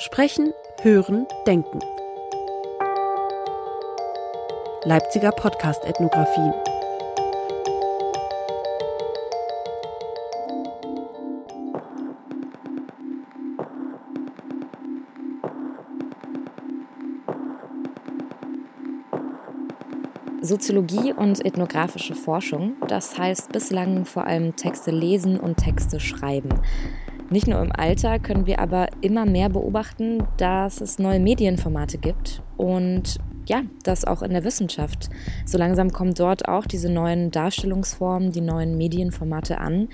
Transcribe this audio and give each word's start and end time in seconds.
Sprechen, 0.00 0.54
Hören, 0.80 1.26
Denken. 1.46 1.78
Leipziger 4.84 5.30
Podcast-Ethnographie. 5.30 6.52
Soziologie 20.40 21.12
und 21.12 21.44
ethnografische 21.44 22.14
Forschung, 22.14 22.76
das 22.88 23.18
heißt 23.18 23.52
bislang 23.52 24.06
vor 24.06 24.24
allem 24.24 24.56
Texte 24.56 24.92
lesen 24.92 25.38
und 25.38 25.58
Texte 25.58 26.00
schreiben. 26.00 26.48
Nicht 27.30 27.46
nur 27.46 27.62
im 27.62 27.70
Alter 27.70 28.18
können 28.18 28.46
wir 28.46 28.58
aber 28.58 28.88
immer 29.02 29.24
mehr 29.24 29.48
beobachten, 29.48 30.24
dass 30.36 30.80
es 30.80 30.98
neue 30.98 31.20
Medienformate 31.20 31.98
gibt 31.98 32.42
und 32.56 33.18
ja, 33.46 33.62
das 33.84 34.04
auch 34.04 34.22
in 34.22 34.32
der 34.32 34.44
Wissenschaft. 34.44 35.10
So 35.46 35.56
langsam 35.56 35.90
kommen 35.90 36.14
dort 36.14 36.48
auch 36.48 36.66
diese 36.66 36.90
neuen 36.90 37.30
Darstellungsformen, 37.30 38.32
die 38.32 38.40
neuen 38.40 38.76
Medienformate 38.76 39.58
an. 39.58 39.88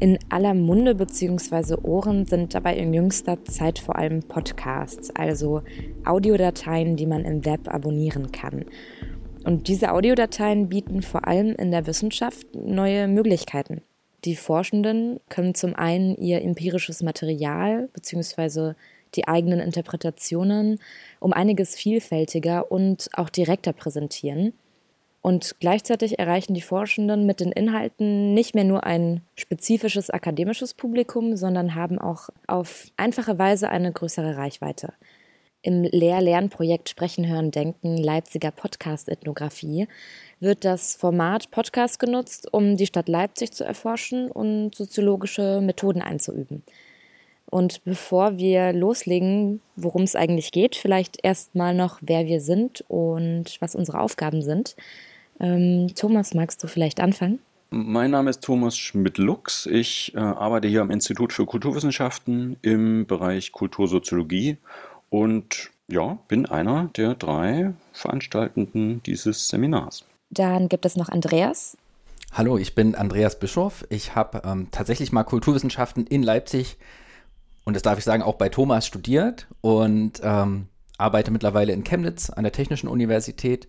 In 0.00 0.18
aller 0.28 0.54
Munde 0.54 0.94
bzw. 0.96 1.76
Ohren 1.82 2.26
sind 2.26 2.54
dabei 2.54 2.76
in 2.76 2.92
jüngster 2.92 3.44
Zeit 3.44 3.78
vor 3.78 3.96
allem 3.96 4.20
Podcasts, 4.20 5.10
also 5.14 5.62
Audiodateien, 6.04 6.96
die 6.96 7.06
man 7.06 7.24
im 7.24 7.44
Web 7.44 7.72
abonnieren 7.72 8.32
kann. 8.32 8.64
Und 9.44 9.68
diese 9.68 9.92
Audiodateien 9.92 10.68
bieten 10.68 11.02
vor 11.02 11.26
allem 11.26 11.54
in 11.54 11.70
der 11.70 11.86
Wissenschaft 11.86 12.46
neue 12.54 13.06
Möglichkeiten. 13.06 13.82
Die 14.24 14.36
Forschenden 14.36 15.20
können 15.28 15.54
zum 15.54 15.74
einen 15.74 16.16
ihr 16.16 16.42
empirisches 16.42 17.02
Material 17.02 17.88
bzw. 17.92 18.72
die 19.14 19.28
eigenen 19.28 19.60
Interpretationen 19.60 20.80
um 21.20 21.32
einiges 21.32 21.76
vielfältiger 21.76 22.70
und 22.70 23.10
auch 23.12 23.28
direkter 23.28 23.72
präsentieren. 23.72 24.54
Und 25.20 25.56
gleichzeitig 25.58 26.18
erreichen 26.18 26.54
die 26.54 26.60
Forschenden 26.62 27.24
mit 27.24 27.40
den 27.40 27.52
Inhalten 27.52 28.34
nicht 28.34 28.54
mehr 28.54 28.64
nur 28.64 28.84
ein 28.84 29.22
spezifisches 29.36 30.10
akademisches 30.10 30.74
Publikum, 30.74 31.36
sondern 31.36 31.74
haben 31.74 31.98
auch 31.98 32.28
auf 32.46 32.88
einfache 32.96 33.38
Weise 33.38 33.70
eine 33.70 33.92
größere 33.92 34.36
Reichweite 34.36 34.92
im 35.64 35.82
Lehr-Lernprojekt 35.82 36.90
Sprechen, 36.90 37.26
Hören, 37.26 37.50
Denken 37.50 37.96
Leipziger 37.96 38.50
Podcast-Ethnographie 38.50 39.88
wird 40.44 40.64
das 40.64 40.94
Format 40.94 41.50
Podcast 41.50 41.98
genutzt, 41.98 42.46
um 42.52 42.76
die 42.76 42.86
Stadt 42.86 43.08
Leipzig 43.08 43.52
zu 43.52 43.64
erforschen 43.64 44.30
und 44.30 44.74
soziologische 44.74 45.60
Methoden 45.60 46.02
einzuüben. 46.02 46.62
Und 47.50 47.84
bevor 47.84 48.36
wir 48.36 48.72
loslegen, 48.72 49.60
worum 49.76 50.02
es 50.02 50.16
eigentlich 50.16 50.52
geht, 50.52 50.76
vielleicht 50.76 51.24
erstmal 51.24 51.74
noch, 51.74 51.98
wer 52.00 52.26
wir 52.26 52.40
sind 52.40 52.84
und 52.88 53.56
was 53.60 53.74
unsere 53.74 54.00
Aufgaben 54.00 54.42
sind. 54.42 54.76
Ähm, 55.40 55.92
Thomas, 55.94 56.34
magst 56.34 56.62
du 56.62 56.66
vielleicht 56.66 57.00
anfangen? 57.00 57.38
Mein 57.70 58.12
Name 58.12 58.30
ist 58.30 58.42
Thomas 58.42 58.76
Schmidt-Lux. 58.76 59.66
Ich 59.66 60.14
äh, 60.14 60.18
arbeite 60.18 60.68
hier 60.68 60.80
am 60.80 60.90
Institut 60.90 61.32
für 61.32 61.44
Kulturwissenschaften 61.44 62.56
im 62.62 63.06
Bereich 63.06 63.52
Kultursoziologie 63.52 64.58
und 65.10 65.70
ja, 65.88 66.18
bin 66.28 66.46
einer 66.46 66.90
der 66.96 67.14
drei 67.14 67.74
Veranstaltenden 67.92 69.02
dieses 69.04 69.48
Seminars. 69.48 70.04
Dann 70.30 70.68
gibt 70.68 70.84
es 70.86 70.96
noch 70.96 71.08
Andreas. 71.08 71.76
Hallo, 72.32 72.58
ich 72.58 72.74
bin 72.74 72.94
Andreas 72.94 73.38
Bischof. 73.38 73.86
Ich 73.90 74.14
habe 74.14 74.42
ähm, 74.44 74.68
tatsächlich 74.70 75.12
mal 75.12 75.24
Kulturwissenschaften 75.24 76.06
in 76.06 76.22
Leipzig 76.22 76.78
und 77.64 77.74
das 77.74 77.82
darf 77.82 77.98
ich 77.98 78.04
sagen 78.04 78.22
auch 78.22 78.34
bei 78.34 78.48
Thomas 78.48 78.86
studiert 78.86 79.46
und 79.60 80.20
ähm, 80.22 80.68
arbeite 80.98 81.30
mittlerweile 81.30 81.72
in 81.72 81.84
Chemnitz 81.84 82.30
an 82.30 82.44
der 82.44 82.52
Technischen 82.52 82.88
Universität 82.88 83.68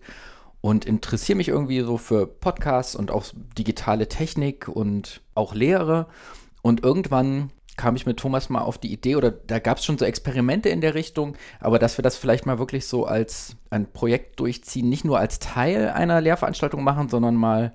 und 0.60 0.84
interessiere 0.84 1.36
mich 1.36 1.48
irgendwie 1.48 1.80
so 1.80 1.96
für 1.96 2.26
Podcasts 2.26 2.96
und 2.96 3.10
auch 3.10 3.24
digitale 3.56 4.08
Technik 4.08 4.68
und 4.68 5.20
auch 5.34 5.54
Lehre. 5.54 6.06
Und 6.62 6.82
irgendwann 6.82 7.52
kam 7.76 7.96
ich 7.96 8.06
mit 8.06 8.18
Thomas 8.18 8.48
mal 8.48 8.62
auf 8.62 8.78
die 8.78 8.92
Idee, 8.92 9.16
oder 9.16 9.30
da 9.30 9.58
gab 9.58 9.78
es 9.78 9.84
schon 9.84 9.98
so 9.98 10.04
Experimente 10.04 10.68
in 10.68 10.80
der 10.80 10.94
Richtung, 10.94 11.36
aber 11.60 11.78
dass 11.78 11.98
wir 11.98 12.02
das 12.02 12.16
vielleicht 12.16 12.46
mal 12.46 12.58
wirklich 12.58 12.86
so 12.86 13.04
als 13.04 13.56
ein 13.70 13.92
Projekt 13.92 14.40
durchziehen, 14.40 14.88
nicht 14.88 15.04
nur 15.04 15.18
als 15.18 15.38
Teil 15.38 15.90
einer 15.90 16.20
Lehrveranstaltung 16.20 16.82
machen, 16.82 17.08
sondern 17.08 17.34
mal 17.34 17.74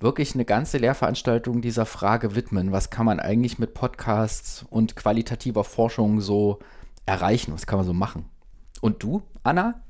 wirklich 0.00 0.34
eine 0.34 0.44
ganze 0.44 0.78
Lehrveranstaltung 0.78 1.62
dieser 1.62 1.86
Frage 1.86 2.34
widmen. 2.34 2.72
Was 2.72 2.90
kann 2.90 3.06
man 3.06 3.20
eigentlich 3.20 3.58
mit 3.58 3.74
Podcasts 3.74 4.64
und 4.68 4.96
qualitativer 4.96 5.64
Forschung 5.64 6.20
so 6.20 6.58
erreichen? 7.06 7.52
Was 7.54 7.66
kann 7.66 7.78
man 7.78 7.86
so 7.86 7.92
machen? 7.92 8.26
Und 8.80 9.02
du, 9.02 9.22
Anna? 9.42 9.80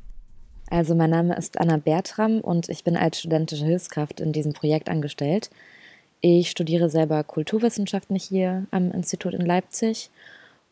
Also 0.70 0.94
mein 0.94 1.10
Name 1.10 1.34
ist 1.36 1.58
Anna 1.58 1.76
Bertram 1.76 2.40
und 2.40 2.68
ich 2.68 2.84
bin 2.84 2.96
als 2.96 3.18
studentische 3.18 3.64
Hilfskraft 3.64 4.20
in 4.20 4.32
diesem 4.32 4.52
Projekt 4.52 4.88
angestellt. 4.88 5.50
Ich 6.24 6.50
studiere 6.50 6.88
selber 6.88 7.24
Kulturwissenschaften 7.24 8.14
hier 8.14 8.66
am 8.70 8.92
Institut 8.92 9.34
in 9.34 9.44
Leipzig 9.44 10.08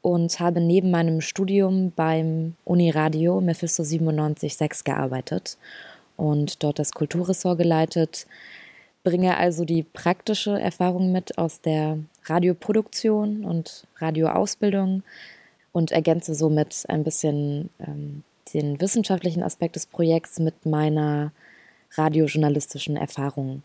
und 0.00 0.38
habe 0.38 0.60
neben 0.60 0.92
meinem 0.92 1.20
Studium 1.20 1.90
beim 1.96 2.54
Uniradio 2.64 3.40
Mephisto 3.40 3.82
97.6 3.82 4.84
gearbeitet 4.84 5.58
und 6.16 6.62
dort 6.62 6.78
das 6.78 6.92
Kulturressort 6.92 7.58
geleitet. 7.58 8.28
Bringe 9.02 9.38
also 9.38 9.64
die 9.64 9.82
praktische 9.82 10.52
Erfahrung 10.52 11.10
mit 11.10 11.36
aus 11.36 11.60
der 11.60 11.98
Radioproduktion 12.26 13.44
und 13.44 13.88
Radioausbildung 13.96 15.02
und 15.72 15.90
ergänze 15.90 16.36
somit 16.36 16.84
ein 16.86 17.02
bisschen 17.02 17.70
ähm, 17.80 18.22
den 18.54 18.80
wissenschaftlichen 18.80 19.42
Aspekt 19.42 19.74
des 19.74 19.86
Projekts 19.86 20.38
mit 20.38 20.64
meiner 20.64 21.32
radiojournalistischen 21.96 22.96
Erfahrung. 22.96 23.64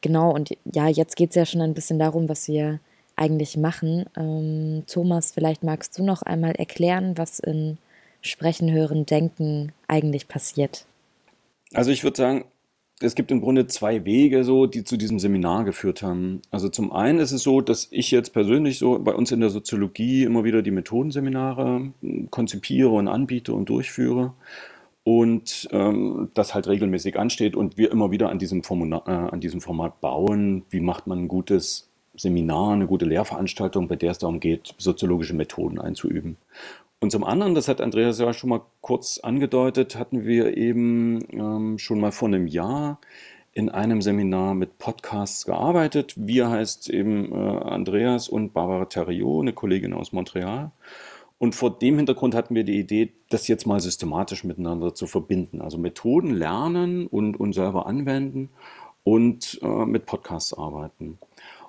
Genau, 0.00 0.32
und 0.32 0.50
ja, 0.64 0.88
jetzt 0.88 1.16
geht 1.16 1.30
es 1.30 1.36
ja 1.36 1.46
schon 1.46 1.60
ein 1.60 1.74
bisschen 1.74 1.98
darum, 1.98 2.28
was 2.28 2.48
wir 2.48 2.80
eigentlich 3.16 3.56
machen. 3.56 4.04
Ähm, 4.16 4.84
Thomas, 4.86 5.32
vielleicht 5.32 5.64
magst 5.64 5.98
du 5.98 6.04
noch 6.04 6.22
einmal 6.22 6.52
erklären, 6.52 7.18
was 7.18 7.40
in 7.40 7.78
Sprechen, 8.20 8.72
Hören, 8.72 9.06
Denken 9.06 9.72
eigentlich 9.88 10.28
passiert. 10.28 10.86
Also 11.72 11.90
ich 11.90 12.04
würde 12.04 12.16
sagen, 12.16 12.44
es 13.00 13.14
gibt 13.14 13.30
im 13.30 13.40
Grunde 13.40 13.66
zwei 13.66 14.04
Wege, 14.04 14.42
so, 14.42 14.66
die 14.66 14.82
zu 14.82 14.96
diesem 14.96 15.18
Seminar 15.18 15.64
geführt 15.64 16.02
haben. 16.02 16.42
Also 16.50 16.68
zum 16.68 16.92
einen 16.92 17.20
ist 17.20 17.32
es 17.32 17.42
so, 17.42 17.60
dass 17.60 17.88
ich 17.90 18.10
jetzt 18.10 18.32
persönlich 18.32 18.78
so 18.78 18.98
bei 18.98 19.14
uns 19.14 19.30
in 19.30 19.40
der 19.40 19.50
Soziologie 19.50 20.24
immer 20.24 20.44
wieder 20.44 20.62
die 20.62 20.72
Methodenseminare 20.72 21.92
konzipiere 22.30 22.90
und 22.90 23.06
anbiete 23.06 23.52
und 23.52 23.68
durchführe 23.68 24.32
und 25.08 25.66
ähm, 25.72 26.28
das 26.34 26.54
halt 26.54 26.68
regelmäßig 26.68 27.18
ansteht 27.18 27.56
und 27.56 27.78
wir 27.78 27.90
immer 27.90 28.10
wieder 28.10 28.28
an 28.28 28.38
diesem, 28.38 28.62
Formular, 28.62 29.08
äh, 29.08 29.32
an 29.32 29.40
diesem 29.40 29.62
Format 29.62 30.02
bauen. 30.02 30.64
Wie 30.68 30.80
macht 30.80 31.06
man 31.06 31.20
ein 31.20 31.28
gutes 31.28 31.88
Seminar, 32.14 32.74
eine 32.74 32.86
gute 32.86 33.06
Lehrveranstaltung, 33.06 33.88
bei 33.88 33.96
der 33.96 34.10
es 34.10 34.18
darum 34.18 34.38
geht, 34.38 34.74
soziologische 34.76 35.32
Methoden 35.32 35.80
einzuüben. 35.80 36.36
Und 37.00 37.10
zum 37.10 37.24
anderen, 37.24 37.54
das 37.54 37.68
hat 37.68 37.80
Andreas 37.80 38.18
ja 38.18 38.34
schon 38.34 38.50
mal 38.50 38.60
kurz 38.82 39.18
angedeutet, 39.18 39.96
hatten 39.96 40.26
wir 40.26 40.58
eben 40.58 41.20
ähm, 41.30 41.78
schon 41.78 42.00
mal 42.00 42.12
vor 42.12 42.28
einem 42.28 42.46
Jahr 42.46 43.00
in 43.54 43.70
einem 43.70 44.02
Seminar 44.02 44.54
mit 44.54 44.76
Podcasts 44.76 45.46
gearbeitet. 45.46 46.12
Wir 46.16 46.50
heißt 46.50 46.90
eben 46.90 47.32
äh, 47.32 47.34
Andreas 47.34 48.28
und 48.28 48.52
Barbara 48.52 48.84
Theriot, 48.84 49.40
eine 49.40 49.54
Kollegin 49.54 49.94
aus 49.94 50.12
Montreal. 50.12 50.70
Und 51.38 51.54
vor 51.54 51.78
dem 51.78 51.96
Hintergrund 51.96 52.34
hatten 52.34 52.54
wir 52.54 52.64
die 52.64 52.78
Idee, 52.78 53.14
das 53.30 53.46
jetzt 53.46 53.66
mal 53.66 53.80
systematisch 53.80 54.42
miteinander 54.42 54.94
zu 54.94 55.06
verbinden. 55.06 55.60
Also 55.60 55.78
Methoden 55.78 56.34
lernen 56.34 57.06
und, 57.06 57.38
und 57.38 57.52
selber 57.52 57.86
anwenden 57.86 58.50
und 59.04 59.58
äh, 59.62 59.86
mit 59.86 60.06
Podcasts 60.06 60.52
arbeiten. 60.52 61.18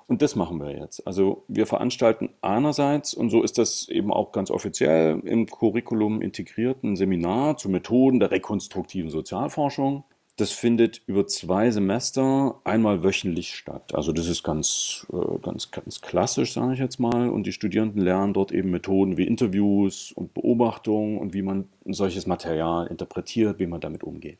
Und 0.08 0.22
das 0.22 0.34
machen 0.34 0.58
wir 0.60 0.76
jetzt. 0.76 1.06
Also 1.06 1.44
wir 1.46 1.68
veranstalten 1.68 2.30
einerseits, 2.40 3.14
und 3.14 3.30
so 3.30 3.44
ist 3.44 3.58
das 3.58 3.88
eben 3.88 4.12
auch 4.12 4.32
ganz 4.32 4.50
offiziell 4.50 5.20
im 5.24 5.46
Curriculum 5.46 6.20
integriert, 6.20 6.82
ein 6.82 6.96
Seminar 6.96 7.56
zu 7.56 7.68
Methoden 7.68 8.18
der 8.18 8.32
rekonstruktiven 8.32 9.08
Sozialforschung. 9.08 10.02
Das 10.40 10.52
findet 10.52 11.02
über 11.06 11.26
zwei 11.26 11.70
Semester 11.70 12.58
einmal 12.64 13.04
wöchentlich 13.04 13.54
statt. 13.54 13.94
Also 13.94 14.10
das 14.12 14.26
ist 14.26 14.42
ganz, 14.42 15.06
äh, 15.12 15.38
ganz, 15.42 15.70
ganz 15.70 16.00
klassisch, 16.00 16.54
sage 16.54 16.72
ich 16.72 16.78
jetzt 16.78 16.98
mal. 16.98 17.28
Und 17.28 17.46
die 17.46 17.52
Studierenden 17.52 18.00
lernen 18.00 18.32
dort 18.32 18.50
eben 18.50 18.70
Methoden 18.70 19.18
wie 19.18 19.26
Interviews 19.26 20.12
und 20.12 20.32
Beobachtungen 20.32 21.18
und 21.18 21.34
wie 21.34 21.42
man 21.42 21.68
solches 21.84 22.26
Material 22.26 22.86
interpretiert, 22.86 23.58
wie 23.58 23.66
man 23.66 23.82
damit 23.82 24.02
umgeht. 24.02 24.38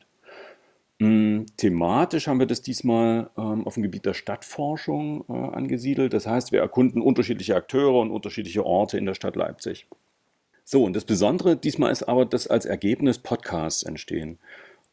Mm, 0.97 1.43
thematisch 1.57 2.25
haben 2.25 2.39
wir 2.39 2.47
das 2.47 2.63
diesmal 2.63 3.29
ähm, 3.37 3.67
auf 3.67 3.75
dem 3.75 3.83
Gebiet 3.83 4.07
der 4.07 4.15
Stadtforschung 4.15 5.23
äh, 5.29 5.33
angesiedelt. 5.33 6.13
Das 6.13 6.25
heißt, 6.25 6.51
wir 6.51 6.61
erkunden 6.61 7.03
unterschiedliche 7.03 7.55
Akteure 7.55 7.99
und 7.99 8.09
unterschiedliche 8.09 8.65
Orte 8.65 8.97
in 8.97 9.05
der 9.05 9.13
Stadt 9.13 9.35
Leipzig. 9.35 9.85
So, 10.63 10.83
und 10.83 10.95
das 10.95 11.05
Besondere 11.05 11.57
diesmal 11.57 11.91
ist 11.91 12.03
aber, 12.03 12.25
dass 12.25 12.47
als 12.47 12.65
Ergebnis 12.65 13.19
Podcasts 13.19 13.83
entstehen. 13.83 14.39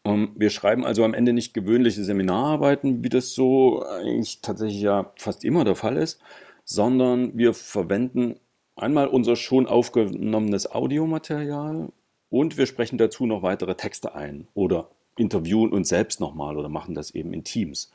Ähm, 0.08 0.32
wir 0.34 0.50
schreiben 0.50 0.84
also 0.84 1.04
am 1.04 1.14
Ende 1.14 1.32
nicht 1.32 1.54
gewöhnliche 1.54 2.02
Seminararbeiten, 2.02 3.04
wie 3.04 3.08
das 3.08 3.32
so 3.32 3.82
eigentlich 3.84 4.40
tatsächlich 4.40 4.80
ja 4.80 5.12
fast 5.16 5.44
immer 5.44 5.64
der 5.64 5.76
Fall 5.76 5.96
ist, 5.96 6.20
sondern 6.64 7.36
wir 7.36 7.54
verwenden 7.54 8.36
einmal 8.76 9.08
unser 9.08 9.36
schon 9.36 9.66
aufgenommenes 9.66 10.70
Audiomaterial 10.70 11.88
und 12.30 12.56
wir 12.56 12.66
sprechen 12.66 12.98
dazu 12.98 13.26
noch 13.26 13.42
weitere 13.42 13.74
Texte 13.74 14.14
ein 14.14 14.48
oder 14.54 14.90
interviewen 15.16 15.72
uns 15.72 15.88
selbst 15.88 16.20
nochmal 16.20 16.56
oder 16.56 16.68
machen 16.68 16.94
das 16.94 17.10
eben 17.10 17.32
in 17.32 17.44
Teams 17.44 17.90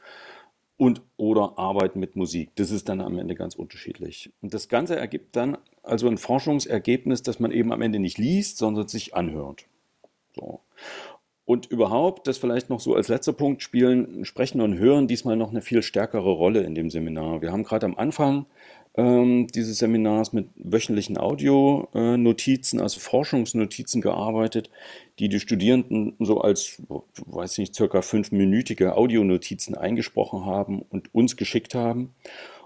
und 0.77 1.01
oder 1.17 1.57
arbeiten 1.57 1.99
mit 1.99 2.15
Musik. 2.15 2.49
Das 2.55 2.71
ist 2.71 2.89
dann 2.89 2.99
am 2.99 3.17
Ende 3.17 3.35
ganz 3.35 3.55
unterschiedlich. 3.55 4.31
Und 4.41 4.53
das 4.53 4.67
Ganze 4.67 4.95
ergibt 4.97 5.35
dann 5.35 5.57
also 5.83 6.07
ein 6.07 6.17
Forschungsergebnis, 6.17 7.23
das 7.23 7.39
man 7.39 7.51
eben 7.51 7.71
am 7.71 7.81
Ende 7.81 7.99
nicht 7.99 8.17
liest, 8.17 8.57
sondern 8.57 8.87
sich 8.87 9.15
anhört. 9.15 9.65
So. 10.35 10.59
Und 11.45 11.65
überhaupt, 11.65 12.27
das 12.27 12.37
vielleicht 12.37 12.69
noch 12.69 12.79
so 12.79 12.95
als 12.95 13.09
letzter 13.09 13.33
Punkt, 13.33 13.61
spielen 13.61 14.23
Sprechen 14.23 14.61
und 14.61 14.77
Hören 14.77 15.07
diesmal 15.07 15.35
noch 15.35 15.49
eine 15.49 15.61
viel 15.61 15.81
stärkere 15.81 16.31
Rolle 16.31 16.61
in 16.61 16.73
dem 16.73 16.89
Seminar. 16.89 17.41
Wir 17.41 17.51
haben 17.51 17.63
gerade 17.63 17.85
am 17.85 17.97
Anfang 17.97 18.45
ähm, 18.95 19.47
dieses 19.47 19.79
Seminars 19.79 20.33
mit 20.33 20.47
wöchentlichen 20.55 21.17
Audionotizen, 21.17 22.79
also 22.79 22.99
Forschungsnotizen 22.99 24.01
gearbeitet, 24.01 24.69
die 25.19 25.29
die 25.29 25.39
Studierenden 25.39 26.15
so 26.19 26.39
als, 26.41 26.81
weiß 27.25 27.57
nicht, 27.57 27.75
circa 27.75 28.01
fünfminütige 28.01 28.95
Audionotizen 28.95 29.75
eingesprochen 29.75 30.45
haben 30.45 30.81
und 30.81 31.13
uns 31.13 31.35
geschickt 31.35 31.75
haben. 31.75 32.13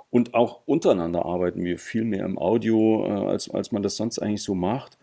Und 0.10 0.34
auch 0.34 0.62
untereinander 0.66 1.26
arbeiten 1.26 1.64
wir 1.64 1.80
viel 1.80 2.04
mehr 2.04 2.26
im 2.26 2.38
Audio, 2.38 3.06
äh, 3.06 3.28
als, 3.28 3.50
als 3.50 3.72
man 3.72 3.84
das 3.84 3.98
sonst 3.98 4.20
eigentlich 4.20 4.44
so 4.44 4.56
macht. 4.56 4.97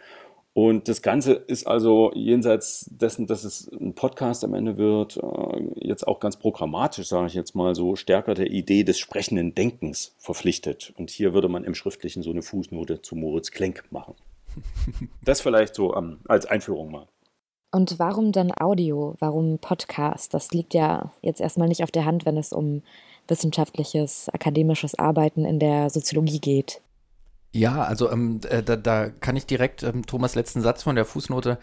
Und 0.54 0.86
das 0.86 1.02
Ganze 1.02 1.32
ist 1.32 1.66
also 1.66 2.12
jenseits 2.14 2.88
dessen, 2.88 3.26
dass 3.26 3.42
es 3.42 3.68
ein 3.72 3.94
Podcast 3.94 4.44
am 4.44 4.54
Ende 4.54 4.78
wird, 4.78 5.16
äh, 5.16 5.64
jetzt 5.80 6.06
auch 6.06 6.20
ganz 6.20 6.36
programmatisch, 6.36 7.08
sage 7.08 7.26
ich 7.26 7.34
jetzt 7.34 7.56
mal 7.56 7.74
so, 7.74 7.96
stärker 7.96 8.34
der 8.34 8.52
Idee 8.52 8.84
des 8.84 9.00
sprechenden 9.00 9.56
Denkens 9.56 10.14
verpflichtet. 10.16 10.94
Und 10.96 11.10
hier 11.10 11.34
würde 11.34 11.48
man 11.48 11.64
im 11.64 11.74
Schriftlichen 11.74 12.22
so 12.22 12.30
eine 12.30 12.42
Fußnote 12.42 13.02
zu 13.02 13.16
Moritz 13.16 13.50
Klenk 13.50 13.84
machen. 13.90 14.14
Das 15.24 15.40
vielleicht 15.40 15.74
so 15.74 15.92
um, 15.92 16.18
als 16.28 16.46
Einführung 16.46 16.92
mal. 16.92 17.08
Und 17.72 17.98
warum 17.98 18.30
dann 18.30 18.52
Audio? 18.56 19.16
Warum 19.18 19.58
Podcast? 19.58 20.32
Das 20.32 20.52
liegt 20.52 20.74
ja 20.74 21.10
jetzt 21.22 21.40
erstmal 21.40 21.66
nicht 21.66 21.82
auf 21.82 21.90
der 21.90 22.04
Hand, 22.04 22.24
wenn 22.24 22.36
es 22.36 22.52
um 22.52 22.82
wissenschaftliches, 23.26 24.28
akademisches 24.28 24.96
Arbeiten 24.96 25.44
in 25.44 25.58
der 25.58 25.90
Soziologie 25.90 26.38
geht. 26.38 26.80
Ja, 27.54 27.84
also 27.84 28.10
ähm, 28.10 28.40
äh, 28.50 28.64
da, 28.64 28.74
da, 28.74 29.08
kann 29.08 29.36
ich 29.36 29.46
direkt 29.46 29.84
ähm, 29.84 30.04
Thomas 30.04 30.34
letzten 30.34 30.60
Satz 30.60 30.82
von 30.82 30.96
der 30.96 31.04
Fußnote 31.04 31.58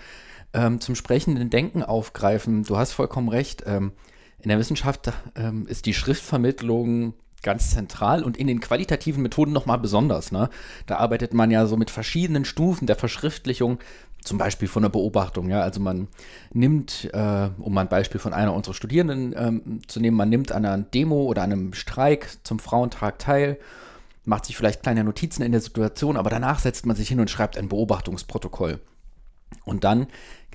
ähm, 0.53 0.79
zum 0.79 0.95
sprechenden 0.95 1.49
Denken 1.49 1.83
aufgreifen. 1.83 2.63
Du 2.63 2.77
hast 2.77 2.93
vollkommen 2.93 3.27
recht. 3.27 3.63
Ähm, 3.67 3.91
in 4.39 4.47
der 4.47 4.57
Wissenschaft 4.57 5.11
ähm, 5.35 5.67
ist 5.67 5.85
die 5.85 5.93
Schriftvermittlung 5.93 7.13
ganz 7.43 7.71
zentral 7.71 8.23
und 8.23 8.37
in 8.37 8.47
den 8.47 8.61
qualitativen 8.61 9.21
Methoden 9.21 9.51
nochmal 9.51 9.79
besonders. 9.79 10.31
Ne? 10.31 10.49
Da 10.85 10.95
arbeitet 10.95 11.33
man 11.33 11.51
ja 11.51 11.65
so 11.65 11.75
mit 11.75 11.91
verschiedenen 11.91 12.45
Stufen 12.45 12.87
der 12.87 12.95
Verschriftlichung, 12.95 13.79
zum 14.23 14.37
Beispiel 14.37 14.69
von 14.69 14.83
der 14.83 14.89
Beobachtung. 14.89 15.49
Ja? 15.49 15.59
Also 15.61 15.81
man 15.81 16.07
nimmt, 16.53 17.09
äh, 17.11 17.49
um 17.59 17.77
ein 17.77 17.89
Beispiel 17.89 18.21
von 18.21 18.31
einer 18.31 18.53
unserer 18.53 18.75
Studierenden 18.75 19.35
ähm, 19.37 19.81
zu 19.87 19.99
nehmen, 19.99 20.15
man 20.15 20.29
nimmt 20.29 20.53
an 20.53 20.63
einer 20.63 20.81
Demo 20.81 21.23
oder 21.23 21.41
einem 21.41 21.73
Streik 21.73 22.29
zum 22.43 22.59
Frauentag 22.59 23.19
teil 23.19 23.57
macht 24.23 24.45
sich 24.45 24.55
vielleicht 24.55 24.83
kleine 24.83 25.03
Notizen 25.03 25.43
in 25.43 25.51
der 25.51 25.61
Situation, 25.61 26.17
aber 26.17 26.29
danach 26.29 26.59
setzt 26.59 26.85
man 26.85 26.95
sich 26.95 27.07
hin 27.07 27.19
und 27.19 27.29
schreibt 27.29 27.57
ein 27.57 27.69
Beobachtungsprotokoll. 27.69 28.79
Und 29.65 29.83
dann 29.83 30.07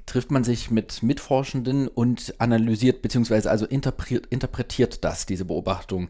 trifft 0.06 0.30
man 0.30 0.44
sich 0.44 0.70
mit 0.70 1.02
Mitforschenden 1.02 1.88
und 1.88 2.34
analysiert 2.38 3.02
bzw. 3.02 3.48
also 3.48 3.66
interpretiert, 3.66 4.26
interpretiert 4.26 5.04
das, 5.04 5.26
diese 5.26 5.44
Beobachtung. 5.44 6.08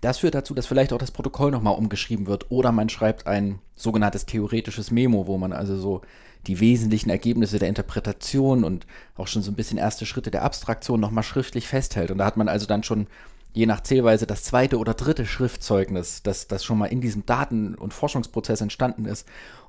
Das 0.00 0.18
führt 0.18 0.34
dazu, 0.34 0.54
dass 0.54 0.66
vielleicht 0.66 0.92
auch 0.92 0.98
das 0.98 1.10
Protokoll 1.10 1.50
nochmal 1.50 1.76
umgeschrieben 1.76 2.26
wird 2.26 2.50
oder 2.50 2.70
man 2.72 2.88
schreibt 2.88 3.26
ein 3.26 3.60
sogenanntes 3.74 4.26
theoretisches 4.26 4.90
Memo, 4.90 5.26
wo 5.26 5.38
man 5.38 5.52
also 5.52 5.76
so 5.76 6.02
die 6.46 6.60
wesentlichen 6.60 7.10
Ergebnisse 7.10 7.58
der 7.58 7.68
Interpretation 7.68 8.62
und 8.62 8.86
auch 9.16 9.26
schon 9.26 9.42
so 9.42 9.50
ein 9.50 9.56
bisschen 9.56 9.78
erste 9.78 10.06
Schritte 10.06 10.30
der 10.30 10.44
Abstraktion 10.44 11.00
nochmal 11.00 11.24
schriftlich 11.24 11.66
festhält. 11.66 12.10
Und 12.10 12.18
da 12.18 12.24
hat 12.24 12.36
man 12.36 12.48
also 12.48 12.66
dann 12.66 12.84
schon 12.84 13.08
je 13.52 13.66
nach 13.66 13.82
Zählweise 13.82 14.26
das 14.26 14.44
zweite 14.44 14.78
oder 14.78 14.94
dritte 14.94 15.26
Schriftzeugnis, 15.26 16.22
das, 16.22 16.48
das 16.48 16.64
schon 16.64 16.78
mal 16.78 16.86
in 16.86 17.00
diesem 17.00 17.26
Daten- 17.26 17.74
und 17.74 17.94
Forschungsprozess 17.94 18.60
entstanden 18.60 19.04
ist. 19.04 19.26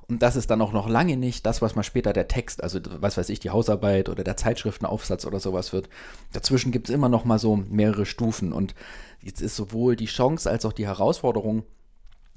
Und 0.08 0.22
das 0.22 0.34
ist 0.34 0.50
dann 0.50 0.60
auch 0.60 0.72
noch 0.72 0.88
lange 0.88 1.16
nicht 1.16 1.46
das, 1.46 1.62
was 1.62 1.76
mal 1.76 1.84
später 1.84 2.12
der 2.12 2.26
Text, 2.26 2.62
also 2.64 2.80
was 2.98 3.16
weiß 3.16 3.28
ich, 3.28 3.38
die 3.38 3.50
Hausarbeit 3.50 4.08
oder 4.08 4.24
der 4.24 4.36
Zeitschriftenaufsatz 4.36 5.24
oder 5.24 5.38
sowas 5.38 5.72
wird. 5.72 5.88
Dazwischen 6.32 6.72
gibt 6.72 6.88
es 6.88 6.94
immer 6.94 7.08
noch 7.08 7.24
mal 7.24 7.38
so 7.38 7.56
mehrere 7.56 8.06
Stufen. 8.06 8.52
Und 8.52 8.74
jetzt 9.22 9.40
ist 9.40 9.54
sowohl 9.54 9.94
die 9.94 10.06
Chance 10.06 10.50
als 10.50 10.64
auch 10.64 10.72
die 10.72 10.86
Herausforderung 10.86 11.62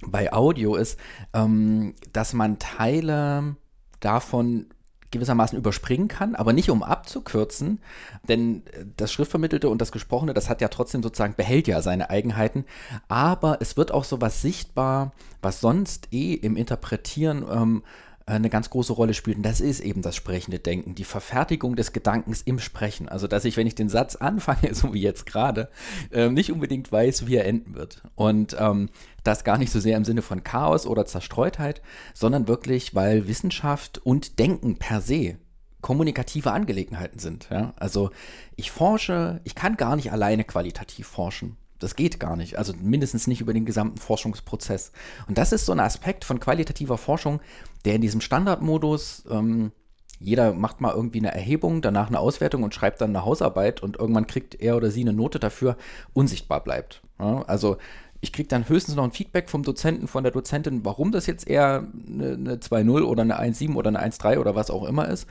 bei 0.06 0.32
Audio 0.32 0.76
ist, 0.76 1.00
ähm, 1.34 1.96
dass 2.12 2.34
man 2.34 2.60
Teile 2.60 3.56
davon 4.00 4.68
gewissermaßen 5.14 5.58
überspringen 5.58 6.10
kann, 6.10 6.36
aber 6.36 6.52
nicht 6.52 6.70
um 6.70 6.84
abzukürzen, 6.84 7.80
denn 8.28 8.64
äh, 8.68 8.86
das 8.98 9.14
Schriftvermittelte 9.14 9.70
und 9.70 9.80
das 9.80 9.92
Gesprochene, 9.92 10.34
das 10.34 10.50
hat 10.50 10.60
ja 10.62 10.68
trotzdem 10.68 11.02
sozusagen, 11.02 11.36
behält 11.36 11.68
ja 11.68 11.82
seine 11.82 12.10
Eigenheiten, 12.10 12.66
aber 13.08 13.58
es 13.62 13.78
wird 13.78 13.92
auch 13.92 14.04
so 14.04 14.20
was 14.20 14.42
sichtbar, 14.42 15.14
was 15.42 15.62
sonst 15.62 16.10
eh 16.12 16.34
im 16.34 16.58
Interpretieren 16.58 17.46
ähm, 17.50 17.84
eine 18.26 18.50
ganz 18.50 18.70
große 18.70 18.94
Rolle 18.94 19.14
spielt. 19.14 19.38
Und 19.38 19.44
das 19.44 19.62
ist 19.62 19.80
eben 19.80 20.02
das 20.02 20.16
sprechende 20.16 20.60
Denken, 20.60 20.96
die 20.96 21.04
Verfertigung 21.04 21.76
des 21.76 21.92
Gedankens 21.92 22.42
im 22.42 22.60
Sprechen. 22.60 23.10
Also, 23.10 23.28
dass 23.28 23.46
ich, 23.46 23.58
wenn 23.58 23.68
ich 23.68 23.76
den 23.76 23.90
Satz 23.90 24.16
anfange, 24.16 24.74
so 24.74 24.94
wie 24.94 25.02
jetzt 25.02 25.26
gerade, 25.26 25.70
äh, 26.12 26.30
nicht 26.30 26.52
unbedingt 26.52 26.92
weiß, 26.92 27.28
wie 27.28 27.36
er 27.36 27.46
enden 27.46 27.76
wird. 27.76 28.04
Und 28.16 28.56
ähm, 28.60 28.90
das 29.24 29.44
gar 29.44 29.58
nicht 29.58 29.72
so 29.72 29.80
sehr 29.80 29.98
im 29.98 30.06
Sinne 30.06 30.22
von 30.22 30.44
Chaos 30.44 30.86
oder 30.86 31.06
Zerstreutheit, 31.06 31.82
sondern 32.14 32.48
wirklich, 32.48 32.96
weil 32.96 33.28
Wissenschaft 33.28 34.00
und 34.00 34.40
Denken 34.40 34.78
per 34.78 35.02
se 35.02 35.38
kommunikative 35.82 36.52
Angelegenheiten 36.52 37.20
sind. 37.20 37.50
Ja? 37.52 37.74
Also 37.76 38.10
ich 38.56 38.72
forsche, 38.72 39.42
ich 39.44 39.54
kann 39.54 39.78
gar 39.78 39.96
nicht 39.96 40.12
alleine 40.12 40.46
qualitativ 40.46 41.06
forschen. 41.08 41.58
Das 41.84 41.96
geht 41.96 42.20
gar 42.20 42.36
nicht. 42.36 42.58
Also 42.58 42.74
mindestens 42.82 43.28
nicht 43.28 43.42
über 43.42 43.54
den 43.54 43.66
gesamten 43.66 43.98
Forschungsprozess. 43.98 44.92
Und 45.28 45.38
das 45.38 45.52
ist 45.52 45.66
so 45.66 45.74
ein 45.74 45.80
Aspekt 45.80 46.24
von 46.24 46.40
qualitativer 46.40 46.98
Forschung, 46.98 47.42
der 47.86 47.96
in 47.96 48.02
diesem 48.02 48.22
Standardmodus, 48.22 49.26
ähm, 49.30 49.72
jeder 50.20 50.54
macht 50.54 50.80
mal 50.80 50.94
irgendwie 50.94 51.20
eine 51.20 51.34
Erhebung, 51.34 51.82
danach 51.82 52.08
eine 52.08 52.20
Auswertung 52.20 52.64
und 52.64 52.74
schreibt 52.74 53.02
dann 53.02 53.10
eine 53.10 53.26
Hausarbeit 53.26 53.84
und 53.84 54.00
irgendwann 54.00 54.28
kriegt 54.28 54.56
er 54.56 54.78
oder 54.78 54.90
sie 54.90 55.02
eine 55.02 55.12
Note 55.12 55.40
dafür, 55.40 55.76
unsichtbar 56.14 56.64
bleibt. 56.64 57.02
Ja, 57.20 57.42
also 57.42 57.78
ich 58.22 58.32
kriege 58.32 58.48
dann 58.48 58.70
höchstens 58.70 58.96
noch 58.96 59.04
ein 59.04 59.12
Feedback 59.12 59.50
vom 59.50 59.64
Dozenten, 59.64 60.08
von 60.08 60.24
der 60.24 60.32
Dozentin, 60.32 60.86
warum 60.86 61.12
das 61.12 61.28
jetzt 61.28 61.46
eher 61.46 61.86
eine, 62.08 62.34
eine 62.34 62.56
2.0 62.56 63.04
oder 63.04 63.24
eine 63.24 63.42
1.7 63.42 63.76
oder 63.76 63.90
eine 63.90 64.02
1.3 64.02 64.38
oder 64.40 64.56
was 64.56 64.72
auch 64.72 64.86
immer 64.86 65.10
ist. 65.10 65.28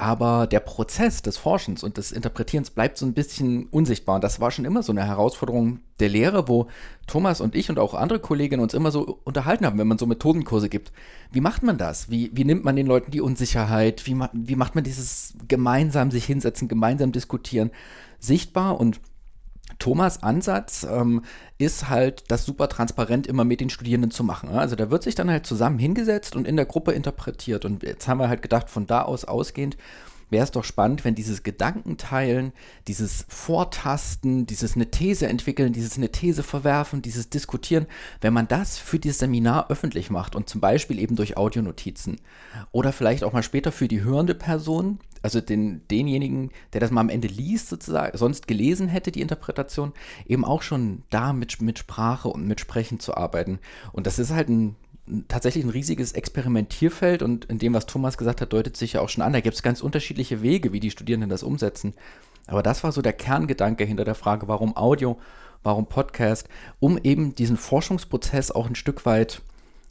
Aber 0.00 0.46
der 0.46 0.60
Prozess 0.60 1.20
des 1.20 1.36
Forschens 1.36 1.84
und 1.84 1.98
des 1.98 2.10
Interpretierens 2.10 2.70
bleibt 2.70 2.96
so 2.96 3.04
ein 3.04 3.12
bisschen 3.12 3.66
unsichtbar. 3.66 4.14
Und 4.14 4.24
das 4.24 4.40
war 4.40 4.50
schon 4.50 4.64
immer 4.64 4.82
so 4.82 4.92
eine 4.92 5.06
Herausforderung 5.06 5.80
der 5.98 6.08
Lehre, 6.08 6.48
wo 6.48 6.68
Thomas 7.06 7.42
und 7.42 7.54
ich 7.54 7.68
und 7.68 7.78
auch 7.78 7.92
andere 7.92 8.18
Kolleginnen 8.18 8.62
uns 8.62 8.72
immer 8.72 8.92
so 8.92 9.20
unterhalten 9.24 9.66
haben, 9.66 9.78
wenn 9.78 9.86
man 9.86 9.98
so 9.98 10.06
Methodenkurse 10.06 10.70
gibt. 10.70 10.90
Wie 11.32 11.42
macht 11.42 11.62
man 11.62 11.76
das? 11.76 12.08
Wie, 12.08 12.30
wie 12.32 12.46
nimmt 12.46 12.64
man 12.64 12.76
den 12.76 12.86
Leuten 12.86 13.10
die 13.10 13.20
Unsicherheit? 13.20 14.06
Wie, 14.06 14.18
wie 14.32 14.56
macht 14.56 14.74
man 14.74 14.84
dieses 14.84 15.34
gemeinsam 15.48 16.10
sich 16.10 16.24
hinsetzen, 16.24 16.66
gemeinsam 16.66 17.12
diskutieren 17.12 17.70
sichtbar? 18.20 18.80
Und 18.80 19.02
Thomas 19.80 20.22
Ansatz 20.22 20.86
ähm, 20.88 21.24
ist 21.58 21.88
halt, 21.88 22.24
das 22.28 22.44
super 22.44 22.68
transparent 22.68 23.26
immer 23.26 23.44
mit 23.44 23.60
den 23.60 23.70
Studierenden 23.70 24.12
zu 24.12 24.22
machen. 24.22 24.50
Also 24.50 24.76
da 24.76 24.90
wird 24.90 25.02
sich 25.02 25.16
dann 25.16 25.30
halt 25.30 25.46
zusammen 25.46 25.80
hingesetzt 25.80 26.36
und 26.36 26.46
in 26.46 26.54
der 26.56 26.66
Gruppe 26.66 26.92
interpretiert. 26.92 27.64
Und 27.64 27.82
jetzt 27.82 28.06
haben 28.06 28.18
wir 28.18 28.28
halt 28.28 28.42
gedacht, 28.42 28.70
von 28.70 28.86
da 28.86 29.02
aus 29.02 29.24
ausgehend, 29.24 29.76
wäre 30.30 30.44
es 30.44 30.50
doch 30.50 30.64
spannend, 30.64 31.04
wenn 31.04 31.14
dieses 31.14 31.42
Gedankenteilen, 31.42 32.52
dieses 32.88 33.26
Vortasten, 33.28 34.46
dieses 34.46 34.76
eine 34.76 34.90
These 34.90 35.26
entwickeln, 35.26 35.72
dieses 35.72 35.96
eine 35.96 36.10
These 36.10 36.42
verwerfen, 36.42 37.02
dieses 37.02 37.28
Diskutieren, 37.30 37.86
wenn 38.20 38.32
man 38.32 38.48
das 38.48 38.78
für 38.78 38.98
dieses 38.98 39.18
Seminar 39.18 39.70
öffentlich 39.70 40.10
macht 40.10 40.34
und 40.34 40.48
zum 40.48 40.60
Beispiel 40.60 40.98
eben 40.98 41.16
durch 41.16 41.36
Audionotizen 41.36 42.20
oder 42.72 42.92
vielleicht 42.92 43.24
auch 43.24 43.32
mal 43.32 43.42
später 43.42 43.72
für 43.72 43.88
die 43.88 44.02
hörende 44.02 44.34
Person, 44.34 45.00
also 45.22 45.40
den, 45.40 45.86
denjenigen, 45.88 46.50
der 46.72 46.80
das 46.80 46.90
mal 46.90 47.02
am 47.02 47.10
Ende 47.10 47.28
liest, 47.28 47.68
sozusagen, 47.68 48.16
sonst 48.16 48.46
gelesen 48.46 48.88
hätte, 48.88 49.12
die 49.12 49.20
Interpretation, 49.20 49.92
eben 50.26 50.44
auch 50.44 50.62
schon 50.62 51.02
da 51.10 51.32
mit, 51.32 51.60
mit 51.60 51.78
Sprache 51.78 52.28
und 52.28 52.46
mit 52.46 52.60
Sprechen 52.60 53.00
zu 53.00 53.14
arbeiten. 53.16 53.58
Und 53.92 54.06
das 54.06 54.18
ist 54.18 54.32
halt 54.32 54.48
ein 54.48 54.76
tatsächlich 55.28 55.64
ein 55.64 55.70
riesiges 55.70 56.12
Experimentierfeld 56.12 57.22
und 57.22 57.46
in 57.46 57.58
dem, 57.58 57.74
was 57.74 57.86
Thomas 57.86 58.18
gesagt 58.18 58.40
hat, 58.40 58.52
deutet 58.52 58.76
sich 58.76 58.94
ja 58.94 59.00
auch 59.00 59.08
schon 59.08 59.22
an. 59.22 59.32
Da 59.32 59.40
gibt 59.40 59.54
es 59.54 59.62
ganz 59.62 59.80
unterschiedliche 59.80 60.42
Wege, 60.42 60.72
wie 60.72 60.80
die 60.80 60.90
Studierenden 60.90 61.30
das 61.30 61.42
umsetzen. 61.42 61.94
Aber 62.46 62.62
das 62.62 62.82
war 62.82 62.92
so 62.92 63.02
der 63.02 63.12
Kerngedanke 63.12 63.84
hinter 63.84 64.04
der 64.04 64.14
Frage, 64.14 64.48
warum 64.48 64.76
Audio, 64.76 65.18
warum 65.62 65.86
Podcast, 65.86 66.48
um 66.80 66.98
eben 66.98 67.34
diesen 67.34 67.56
Forschungsprozess 67.56 68.50
auch 68.50 68.66
ein 68.66 68.74
Stück 68.74 69.06
weit 69.06 69.42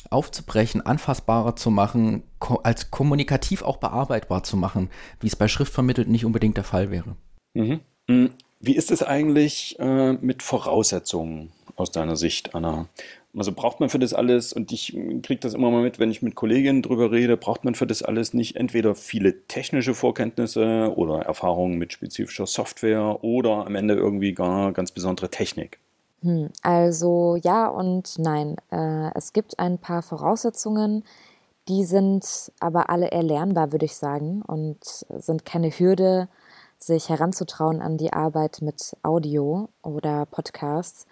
aufzubrechen, 0.10 0.82
anfassbarer 0.86 1.56
zu 1.56 1.70
machen, 1.70 2.24
als 2.64 2.90
kommunikativ 2.90 3.62
auch 3.62 3.78
bearbeitbar 3.78 4.44
zu 4.44 4.58
machen, 4.58 4.90
wie 5.20 5.28
es 5.28 5.36
bei 5.36 5.48
Schriftvermittelt 5.48 6.08
nicht 6.08 6.26
unbedingt 6.26 6.58
der 6.58 6.64
Fall 6.64 6.92
wäre. 6.92 7.16
Mhm. 7.54 7.80
mhm. 8.08 8.32
Wie 8.62 8.76
ist 8.76 8.92
es 8.92 9.02
eigentlich 9.02 9.80
äh, 9.80 10.14
mit 10.14 10.44
Voraussetzungen 10.44 11.54
aus 11.78 11.92
deiner 11.92 12.18
Sicht, 12.18 12.56
Anna? 12.56 12.90
Also 13.38 13.52
braucht 13.52 13.80
man 13.80 13.90
für 13.90 14.00
das 14.00 14.14
alles, 14.14 14.54
und 14.54 14.72
ich 14.72 14.98
kriege 15.22 15.40
das 15.40 15.54
immer 15.54 15.70
mal 15.70 15.84
mit, 15.84 16.00
wenn 16.00 16.10
ich 16.10 16.24
mit 16.24 16.34
Kolleginnen 16.34 16.82
drüber 16.82 17.12
rede, 17.12 17.38
braucht 17.38 17.64
man 17.64 17.76
für 17.76 17.86
das 17.86 18.02
alles 18.02 18.34
nicht 18.34 18.56
entweder 18.56 18.96
viele 18.96 19.46
technische 19.48 19.94
Vorkenntnisse 19.94 20.92
oder 20.96 21.22
Erfahrungen 21.22 21.78
mit 21.78 21.94
spezifischer 21.94 22.48
Software 22.48 23.24
oder 23.24 23.68
am 23.68 23.76
Ende 23.76 23.94
irgendwie 23.94 24.34
gar 24.34 24.72
ganz 24.72 24.92
besondere 24.92 25.30
Technik. 25.30 25.80
Hm, 26.24 26.50
also 26.64 27.38
ja 27.44 27.68
und 27.68 28.18
nein. 28.18 28.56
Äh, 28.72 29.12
es 29.16 29.32
gibt 29.32 29.60
ein 29.60 29.78
paar 29.78 30.02
Voraussetzungen, 30.02 31.04
die 31.68 31.86
sind 31.86 32.52
aber 32.60 32.90
alle 32.90 33.12
erlernbar, 33.12 33.72
würde 33.72 33.86
ich 33.86 33.96
sagen, 33.96 34.42
und 34.42 34.84
sind 35.18 35.46
keine 35.46 35.70
Hürde, 35.70 36.28
sich 36.80 37.10
heranzutrauen 37.10 37.82
an 37.82 37.98
die 37.98 38.12
Arbeit 38.12 38.62
mit 38.62 38.98
Audio 39.04 39.70
oder 39.84 40.26
Podcasts. 40.26 41.06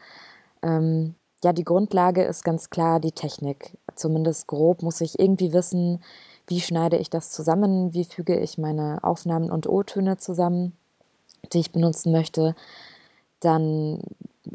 Ähm, 0.63 1.13
ja, 1.43 1.53
die 1.53 1.63
Grundlage 1.63 2.23
ist 2.23 2.43
ganz 2.43 2.69
klar 2.69 2.99
die 2.99 3.11
Technik. 3.11 3.77
Zumindest 3.95 4.47
grob 4.47 4.81
muss 4.81 5.01
ich 5.01 5.19
irgendwie 5.19 5.53
wissen, 5.53 6.01
wie 6.47 6.61
schneide 6.61 6.97
ich 6.97 7.09
das 7.09 7.31
zusammen, 7.31 7.93
wie 7.93 8.05
füge 8.05 8.39
ich 8.39 8.57
meine 8.57 9.03
Aufnahmen 9.03 9.51
und 9.51 9.67
O-Töne 9.67 10.17
zusammen, 10.17 10.73
die 11.53 11.59
ich 11.59 11.71
benutzen 11.71 12.11
möchte. 12.11 12.55
Dann 13.39 14.01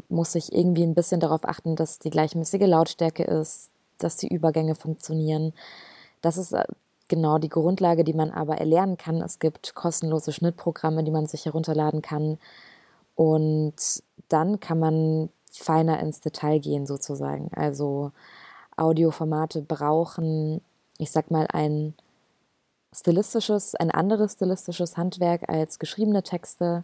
muss 0.09 0.35
ich 0.35 0.53
irgendwie 0.53 0.83
ein 0.83 0.95
bisschen 0.95 1.19
darauf 1.19 1.45
achten, 1.45 1.75
dass 1.75 1.99
die 1.99 2.09
gleichmäßige 2.09 2.67
Lautstärke 2.67 3.23
ist, 3.23 3.69
dass 3.99 4.17
die 4.17 4.27
Übergänge 4.27 4.75
funktionieren. 4.75 5.53
Das 6.21 6.37
ist 6.37 6.51
äh, 6.51 6.63
genau 7.07 7.37
die 7.37 7.49
Grundlage, 7.49 8.03
die 8.03 8.13
man 8.13 8.31
aber 8.31 8.57
erlernen 8.57 8.97
kann. 8.97 9.21
Es 9.21 9.39
gibt 9.39 9.75
kostenlose 9.75 10.31
Schnittprogramme, 10.33 11.03
die 11.03 11.11
man 11.11 11.27
sich 11.27 11.45
herunterladen 11.45 12.01
kann. 12.01 12.39
Und 13.15 13.75
dann 14.29 14.59
kann 14.59 14.79
man 14.79 15.29
feiner 15.53 15.99
ins 15.99 16.19
Detail 16.21 16.59
gehen 16.59 16.85
sozusagen. 16.85 17.49
Also 17.55 18.11
Audioformate 18.75 19.61
brauchen, 19.61 20.61
ich 20.97 21.11
sag 21.11 21.31
mal, 21.31 21.47
ein 21.51 21.93
stilistisches, 22.93 23.75
ein 23.75 23.91
anderes 23.91 24.33
stilistisches 24.33 24.97
Handwerk 24.97 25.49
als 25.49 25.79
geschriebene 25.79 26.23
Texte. 26.23 26.83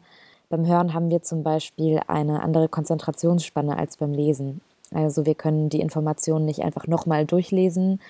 Beim 0.50 0.66
Hören 0.66 0.94
haben 0.94 1.10
wir 1.10 1.22
zum 1.22 1.44
Beispiel 1.44 2.00
eine 2.08 2.42
andere 2.42 2.68
Konzentrationsspanne 2.68 3.78
als 3.78 3.98
beim 3.98 4.14
Lesen. 4.14 4.62
Also 4.92 5.26
wir 5.26 5.36
können 5.36 5.70
die 5.70 5.82
Informationen 5.82 6.46
nicht 6.46 6.62
einfach 6.62 6.88
nochmal 6.88 7.26
durchlesen 7.26 8.02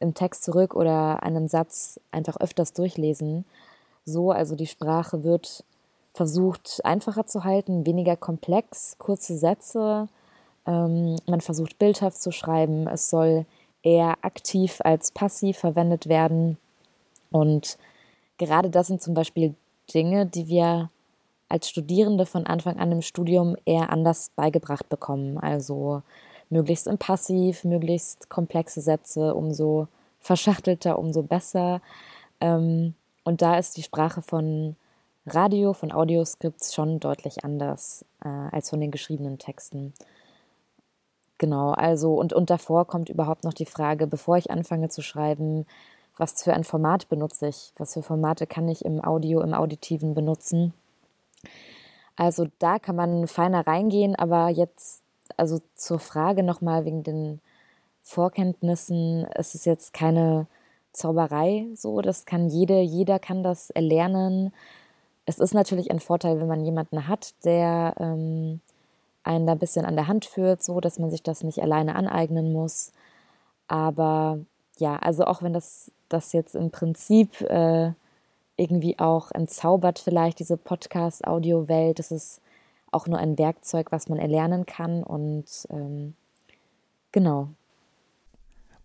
im 0.00 0.14
Text 0.14 0.44
zurück 0.44 0.74
oder 0.74 1.22
einen 1.22 1.48
Satz 1.48 2.00
einfach 2.10 2.36
öfters 2.38 2.72
durchlesen. 2.72 3.44
So, 4.04 4.30
also 4.30 4.56
die 4.56 4.66
Sprache 4.66 5.24
wird 5.24 5.64
versucht 6.16 6.80
einfacher 6.84 7.26
zu 7.26 7.44
halten, 7.44 7.86
weniger 7.86 8.16
komplex, 8.16 8.96
kurze 8.98 9.36
Sätze. 9.36 10.08
Ähm, 10.66 11.16
man 11.26 11.40
versucht 11.40 11.78
bildhaft 11.78 12.20
zu 12.20 12.32
schreiben. 12.32 12.88
Es 12.88 13.10
soll 13.10 13.44
eher 13.82 14.16
aktiv 14.22 14.80
als 14.82 15.12
passiv 15.12 15.58
verwendet 15.58 16.08
werden. 16.08 16.56
Und 17.30 17.76
gerade 18.38 18.70
das 18.70 18.86
sind 18.86 19.02
zum 19.02 19.14
Beispiel 19.14 19.54
Dinge, 19.92 20.26
die 20.26 20.48
wir 20.48 20.90
als 21.48 21.68
Studierende 21.68 22.26
von 22.26 22.46
Anfang 22.46 22.78
an 22.78 22.90
im 22.90 23.02
Studium 23.02 23.56
eher 23.66 23.90
anders 23.90 24.30
beigebracht 24.34 24.88
bekommen. 24.88 25.38
Also 25.38 26.02
möglichst 26.48 26.86
im 26.86 26.98
Passiv, 26.98 27.62
möglichst 27.62 28.30
komplexe 28.30 28.80
Sätze, 28.80 29.34
umso 29.34 29.86
verschachtelter, 30.20 30.98
umso 30.98 31.22
besser. 31.22 31.80
Ähm, 32.40 32.94
und 33.22 33.42
da 33.42 33.58
ist 33.58 33.76
die 33.76 33.82
Sprache 33.82 34.22
von 34.22 34.76
Radio, 35.26 35.72
von 35.72 35.92
Audioskripts 35.92 36.72
schon 36.74 37.00
deutlich 37.00 37.44
anders 37.44 38.04
äh, 38.24 38.28
als 38.28 38.70
von 38.70 38.80
den 38.80 38.90
geschriebenen 38.92 39.38
Texten. 39.38 39.92
Genau, 41.38 41.72
also 41.72 42.14
und, 42.14 42.32
und 42.32 42.48
davor 42.48 42.86
kommt 42.86 43.08
überhaupt 43.08 43.44
noch 43.44 43.52
die 43.52 43.66
Frage, 43.66 44.06
bevor 44.06 44.36
ich 44.36 44.50
anfange 44.50 44.88
zu 44.88 45.02
schreiben, 45.02 45.66
was 46.16 46.42
für 46.42 46.54
ein 46.54 46.64
Format 46.64 47.08
benutze 47.08 47.48
ich? 47.48 47.72
Was 47.76 47.92
für 47.94 48.02
Formate 48.02 48.46
kann 48.46 48.68
ich 48.68 48.84
im 48.84 49.04
Audio, 49.04 49.42
im 49.42 49.52
Auditiven 49.52 50.14
benutzen? 50.14 50.72
Also 52.16 52.46
da 52.58 52.78
kann 52.78 52.96
man 52.96 53.26
feiner 53.26 53.66
reingehen, 53.66 54.16
aber 54.16 54.48
jetzt, 54.48 55.02
also 55.36 55.60
zur 55.74 55.98
Frage 55.98 56.42
nochmal 56.42 56.86
wegen 56.86 57.02
den 57.02 57.40
Vorkenntnissen, 58.00 59.26
es 59.34 59.54
ist 59.54 59.66
jetzt 59.66 59.92
keine 59.92 60.46
Zauberei 60.92 61.66
so, 61.74 62.00
das 62.00 62.24
kann 62.24 62.48
jede, 62.48 62.80
jeder 62.80 63.18
kann 63.18 63.42
das 63.42 63.68
erlernen 63.68 64.54
es 65.26 65.38
ist 65.40 65.54
natürlich 65.54 65.90
ein 65.90 66.00
Vorteil, 66.00 66.40
wenn 66.40 66.48
man 66.48 66.64
jemanden 66.64 67.08
hat, 67.08 67.34
der 67.44 67.94
ähm, 67.98 68.60
einen 69.24 69.46
da 69.46 69.52
ein 69.52 69.58
bisschen 69.58 69.84
an 69.84 69.96
der 69.96 70.06
Hand 70.06 70.24
führt, 70.24 70.62
so 70.62 70.80
dass 70.80 70.98
man 70.98 71.10
sich 71.10 71.22
das 71.22 71.42
nicht 71.42 71.60
alleine 71.60 71.96
aneignen 71.96 72.52
muss. 72.52 72.92
Aber 73.66 74.38
ja, 74.78 74.96
also 74.96 75.24
auch 75.24 75.42
wenn 75.42 75.52
das, 75.52 75.90
das 76.08 76.32
jetzt 76.32 76.54
im 76.54 76.70
Prinzip 76.70 77.40
äh, 77.42 77.92
irgendwie 78.56 78.98
auch 79.00 79.32
entzaubert, 79.32 79.98
vielleicht 79.98 80.38
diese 80.38 80.56
Podcast-Audio-Welt, 80.56 81.98
das 81.98 82.12
ist 82.12 82.40
auch 82.92 83.08
nur 83.08 83.18
ein 83.18 83.36
Werkzeug, 83.36 83.90
was 83.90 84.08
man 84.08 84.18
erlernen 84.18 84.64
kann. 84.64 85.02
Und 85.02 85.66
ähm, 85.70 86.14
genau, 87.10 87.48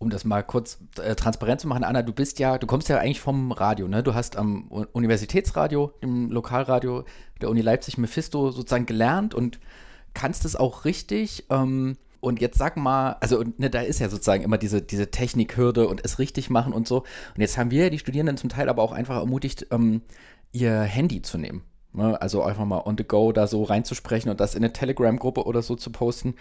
um 0.02 0.10
das 0.10 0.26
mal 0.26 0.42
kurz 0.42 0.80
äh, 1.02 1.16
transparent 1.16 1.62
zu 1.62 1.68
machen, 1.68 1.84
Anna, 1.84 2.02
du 2.02 2.12
bist 2.12 2.40
ja, 2.40 2.58
du 2.58 2.66
kommst 2.66 2.90
ja 2.90 2.98
eigentlich 2.98 3.22
vom 3.22 3.52
Radio, 3.52 3.88
ne? 3.88 4.02
Du 4.02 4.16
hast 4.16 4.36
am 4.36 4.68
Universitätsradio, 4.68 5.94
dem 6.02 6.32
Lokalradio 6.32 7.06
der 7.40 7.50
Uni 7.50 7.62
Leipzig 7.62 7.98
Mephisto 7.98 8.52
sozusagen 8.52 8.86
gelernt 8.86 9.36
und 9.36 9.60
kannst 10.14 10.44
es 10.44 10.56
auch 10.56 10.86
richtig. 10.86 11.46
Ähm, 11.50 11.98
und 12.20 12.42
jetzt 12.42 12.58
sag 12.58 12.78
mal, 12.78 13.18
also 13.20 13.44
ne, 13.58 13.70
da 13.70 13.82
ist 13.82 14.00
ja 14.00 14.10
sozusagen 14.10 14.44
immer 14.44 14.58
diese, 14.58 14.82
diese 14.82 15.10
Technikhürde 15.10 15.88
und 15.88 16.02
es 16.04 16.20
richtig 16.20 16.50
machen 16.50 16.74
und 16.74 16.88
so. 16.88 17.00
Und 17.36 17.42
jetzt 17.42 17.58
haben 17.58 17.72
wir 17.72 17.90
die 17.90 18.00
Studierenden 18.00 18.38
zum 18.38 18.50
Teil 18.50 18.70
aber 18.70 18.82
auch 18.82 18.92
einfach 18.92 19.18
ermutigt, 19.18 19.68
ähm, 19.72 20.02
ihr 20.52 20.82
Handy 20.82 21.22
zu 21.22 21.38
nehmen. 21.38 21.64
Ne? 21.94 22.20
Also 22.22 22.44
einfach 22.44 22.66
mal 22.66 22.82
on 22.86 22.98
the 22.98 23.04
go 23.04 23.32
da 23.32 23.48
so 23.48 23.64
reinzusprechen 23.64 24.32
und 24.32 24.40
das 24.40 24.56
in 24.56 24.64
eine 24.64 24.74
Telegram-Gruppe 24.74 25.46
oder 25.46 25.62
so 25.62 25.76
zu 25.76 25.92
posten. 25.92 26.36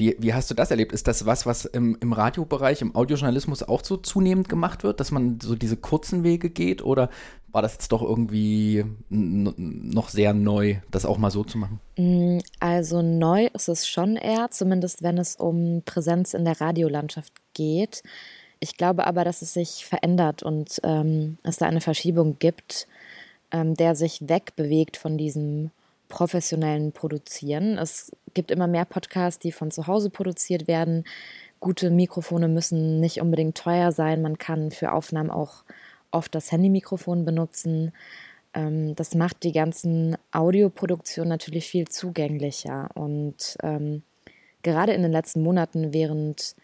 Wie, 0.00 0.16
wie 0.18 0.32
hast 0.32 0.50
du 0.50 0.54
das 0.54 0.70
erlebt? 0.70 0.92
Ist 0.92 1.06
das 1.08 1.26
was, 1.26 1.44
was 1.44 1.66
im, 1.66 1.94
im 2.00 2.14
Radiobereich, 2.14 2.80
im 2.80 2.96
Audiojournalismus 2.96 3.62
auch 3.62 3.84
so 3.84 3.98
zunehmend 3.98 4.48
gemacht 4.48 4.82
wird, 4.82 4.98
dass 4.98 5.10
man 5.10 5.38
so 5.42 5.54
diese 5.54 5.76
kurzen 5.76 6.24
Wege 6.24 6.48
geht? 6.48 6.82
Oder 6.82 7.10
war 7.48 7.60
das 7.60 7.74
jetzt 7.74 7.92
doch 7.92 8.00
irgendwie 8.00 8.82
noch 9.10 10.08
sehr 10.08 10.32
neu, 10.32 10.76
das 10.90 11.04
auch 11.04 11.18
mal 11.18 11.30
so 11.30 11.44
zu 11.44 11.58
machen? 11.58 11.80
Mm, 11.98 12.38
also 12.60 13.02
neu 13.02 13.48
ist 13.52 13.68
es 13.68 13.86
schon 13.86 14.16
eher, 14.16 14.50
zumindest 14.50 15.02
wenn 15.02 15.18
es 15.18 15.36
um 15.36 15.82
Präsenz 15.84 16.32
in 16.32 16.46
der 16.46 16.62
Radiolandschaft 16.62 17.34
geht. 17.52 18.02
Ich 18.58 18.78
glaube 18.78 19.06
aber, 19.06 19.24
dass 19.24 19.42
es 19.42 19.52
sich 19.52 19.84
verändert 19.84 20.42
und 20.42 20.80
ähm, 20.82 21.36
es 21.42 21.58
da 21.58 21.66
eine 21.66 21.82
Verschiebung 21.82 22.38
gibt, 22.38 22.88
ähm, 23.50 23.74
der 23.74 23.94
sich 23.94 24.26
wegbewegt 24.26 24.96
von 24.96 25.18
diesem 25.18 25.72
professionellen 26.10 26.92
Produzieren. 26.92 27.78
Es 27.78 28.12
gibt 28.34 28.50
immer 28.50 28.66
mehr 28.66 28.84
Podcasts, 28.84 29.38
die 29.38 29.52
von 29.52 29.70
zu 29.70 29.86
Hause 29.86 30.10
produziert 30.10 30.68
werden. 30.68 31.04
Gute 31.60 31.90
Mikrofone 31.90 32.48
müssen 32.48 33.00
nicht 33.00 33.20
unbedingt 33.20 33.56
teuer 33.56 33.92
sein. 33.92 34.22
Man 34.22 34.38
kann 34.38 34.70
für 34.70 34.92
Aufnahmen 34.92 35.30
auch 35.30 35.64
oft 36.10 36.34
das 36.34 36.50
Handymikrofon 36.52 37.24
benutzen. 37.24 37.92
Ähm, 38.54 38.94
das 38.96 39.14
macht 39.14 39.42
die 39.42 39.52
ganzen 39.52 40.16
Audioproduktionen 40.32 41.28
natürlich 41.28 41.68
viel 41.68 41.88
zugänglicher. 41.88 42.88
Und 42.94 43.56
ähm, 43.62 44.02
gerade 44.62 44.92
in 44.92 45.02
den 45.02 45.12
letzten 45.12 45.42
Monaten 45.42 45.92
während, 45.92 46.56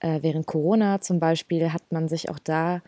äh, 0.00 0.22
während 0.22 0.46
Corona 0.46 1.00
zum 1.00 1.20
Beispiel 1.20 1.72
hat 1.72 1.90
man 1.90 2.08
sich 2.08 2.30
auch 2.30 2.38
da 2.38 2.82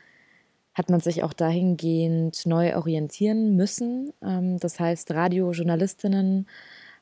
hat 0.78 0.90
man 0.90 1.00
sich 1.00 1.25
auch 1.25 1.32
dahingehend 1.32 2.47
neu 2.47 2.76
orientieren 2.76 3.56
müssen. 3.56 4.12
Ähm, 4.23 4.61
das 4.61 4.78
heißt, 4.78 5.11
Radiojournalistinnen 5.11 6.47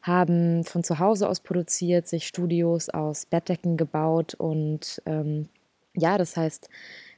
haben 0.07 0.65
von 0.65 0.85
zu 0.85 0.99
Hause 0.99 1.29
aus 1.29 1.41
produziert, 1.41 2.07
sich 2.07 2.27
Studios 2.27 2.89
aus 2.89 3.27
Bettdecken 3.27 3.77
gebaut 3.77 4.35
und 4.35 5.03
ähm, 5.07 5.49
ja, 5.95 6.19
das 6.19 6.37
heißt, 6.37 6.69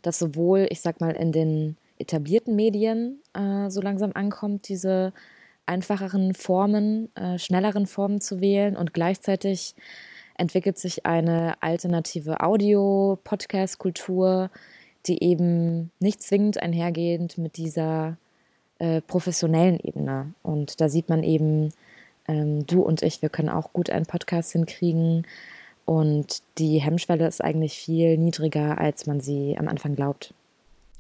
dass 0.02 0.18
sowohl, 0.18 0.66
ich 0.70 0.80
sag 0.80 1.00
mal, 1.00 1.10
in 1.10 1.32
den 1.32 1.76
etablierten 1.98 2.56
Medien 2.56 3.20
äh, 3.34 3.70
so 3.70 3.80
langsam 3.80 4.12
ankommt, 4.14 4.68
diese 4.68 5.12
einfacheren 5.66 6.34
Formen, 6.34 7.14
äh, 7.16 7.38
schnelleren 7.38 7.86
Formen 7.86 8.20
zu 8.20 8.40
wählen 8.40 8.76
und 8.76 8.94
gleichzeitig 8.94 9.74
entwickelt 10.38 10.78
sich 10.78 11.04
eine 11.04 11.60
alternative 11.60 12.40
Audio-Podcast-Kultur, 12.40 14.50
die 15.06 15.22
eben 15.22 15.90
nicht 15.98 16.22
zwingend 16.22 16.62
einhergehend 16.62 17.36
mit 17.38 17.56
dieser 17.56 18.16
äh, 18.78 19.00
professionellen 19.02 19.80
Ebene. 19.80 20.32
Und 20.42 20.80
da 20.80 20.88
sieht 20.88 21.08
man 21.08 21.24
eben, 21.24 21.70
ähm, 22.28 22.66
du 22.66 22.82
und 22.82 23.02
ich, 23.02 23.22
wir 23.22 23.28
können 23.28 23.48
auch 23.48 23.72
gut 23.72 23.90
einen 23.90 24.06
Podcast 24.06 24.52
hinkriegen. 24.52 25.26
Und 25.84 26.42
die 26.58 26.78
Hemmschwelle 26.78 27.26
ist 27.26 27.42
eigentlich 27.42 27.78
viel 27.78 28.18
niedriger, 28.18 28.78
als 28.78 29.06
man 29.06 29.20
sie 29.20 29.56
am 29.58 29.68
Anfang 29.68 29.96
glaubt. 29.96 30.34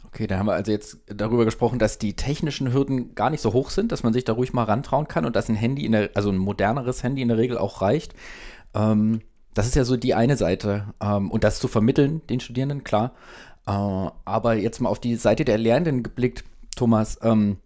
Okay, 0.06 0.26
da 0.26 0.38
haben 0.38 0.46
wir 0.46 0.54
also 0.54 0.72
jetzt 0.72 0.98
darüber 1.06 1.44
gesprochen, 1.44 1.78
dass 1.78 1.98
die 1.98 2.14
technischen 2.14 2.72
Hürden 2.72 3.14
gar 3.14 3.28
nicht 3.28 3.42
so 3.42 3.52
hoch 3.52 3.68
sind, 3.68 3.92
dass 3.92 4.02
man 4.02 4.14
sich 4.14 4.24
da 4.24 4.32
ruhig 4.32 4.54
mal 4.54 4.64
rantrauen 4.64 5.06
kann 5.06 5.26
und 5.26 5.36
dass 5.36 5.50
ein 5.50 5.54
Handy, 5.54 5.88
der, 5.90 6.10
also 6.14 6.30
ein 6.30 6.38
moderneres 6.38 7.02
Handy 7.02 7.20
in 7.20 7.28
der 7.28 7.36
Regel 7.36 7.58
auch 7.58 7.82
reicht. 7.82 8.14
Ähm, 8.74 9.20
das 9.52 9.66
ist 9.66 9.76
ja 9.76 9.84
so 9.84 9.98
die 9.98 10.14
eine 10.14 10.38
Seite. 10.38 10.94
Ähm, 11.02 11.30
und 11.30 11.44
das 11.44 11.60
zu 11.60 11.68
vermitteln, 11.68 12.22
den 12.30 12.40
Studierenden, 12.40 12.84
klar. 12.84 13.12
Äh, 13.66 13.70
aber 13.70 14.54
jetzt 14.54 14.80
mal 14.80 14.88
auf 14.88 15.00
die 15.00 15.16
Seite 15.16 15.44
der 15.44 15.58
Lernenden 15.58 16.02
geblickt, 16.02 16.44
Thomas, 16.74 17.18
ähm, 17.22 17.58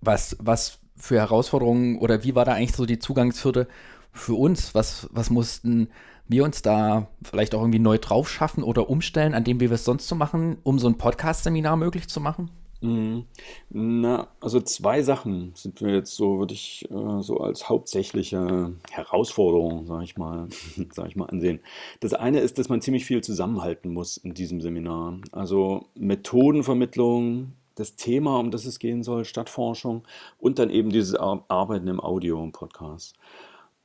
was, 0.00 0.36
was 0.40 0.80
für 1.02 1.16
Herausforderungen 1.16 1.98
oder 1.98 2.22
wie 2.22 2.36
war 2.36 2.44
da 2.44 2.52
eigentlich 2.52 2.76
so 2.76 2.86
die 2.86 3.00
Zugangshürde 3.00 3.66
für 4.12 4.34
uns? 4.34 4.72
Was, 4.72 5.08
was 5.10 5.30
mussten 5.30 5.88
wir 6.28 6.44
uns 6.44 6.62
da 6.62 7.08
vielleicht 7.24 7.56
auch 7.56 7.60
irgendwie 7.60 7.80
neu 7.80 7.98
drauf 7.98 8.30
schaffen 8.30 8.62
oder 8.62 8.88
umstellen, 8.88 9.34
an 9.34 9.42
dem, 9.42 9.58
wir 9.58 9.70
es 9.72 9.84
sonst 9.84 10.06
so 10.06 10.14
machen, 10.14 10.58
um 10.62 10.78
so 10.78 10.86
ein 10.86 10.98
Podcast-Seminar 10.98 11.76
möglich 11.76 12.08
zu 12.08 12.20
machen? 12.20 12.50
Mhm. 12.82 13.24
Na, 13.70 14.28
also 14.40 14.60
zwei 14.60 15.02
Sachen 15.02 15.52
sind 15.56 15.80
mir 15.80 15.92
jetzt 15.92 16.14
so, 16.14 16.38
würde 16.38 16.54
ich 16.54 16.88
äh, 16.88 17.20
so 17.20 17.38
als 17.38 17.68
hauptsächliche 17.68 18.72
Herausforderung, 18.92 19.86
sage 19.86 20.04
ich 20.04 20.16
mal, 20.16 20.46
sage 20.92 21.08
ich 21.08 21.16
mal 21.16 21.26
ansehen. 21.26 21.60
Das 21.98 22.14
eine 22.14 22.38
ist, 22.38 22.58
dass 22.58 22.68
man 22.68 22.80
ziemlich 22.80 23.04
viel 23.04 23.22
zusammenhalten 23.22 23.92
muss 23.92 24.18
in 24.18 24.34
diesem 24.34 24.60
Seminar. 24.60 25.18
Also 25.32 25.86
Methodenvermittlung, 25.96 27.54
das 27.82 27.96
Thema, 27.96 28.38
um 28.38 28.50
das 28.50 28.64
es 28.64 28.78
gehen 28.78 29.02
soll, 29.02 29.24
Stadtforschung 29.24 30.06
und 30.38 30.58
dann 30.58 30.70
eben 30.70 30.90
dieses 30.90 31.14
Arbeiten 31.14 31.88
im 31.88 32.00
Audio 32.00 32.40
und 32.40 32.52
Podcast. 32.52 33.16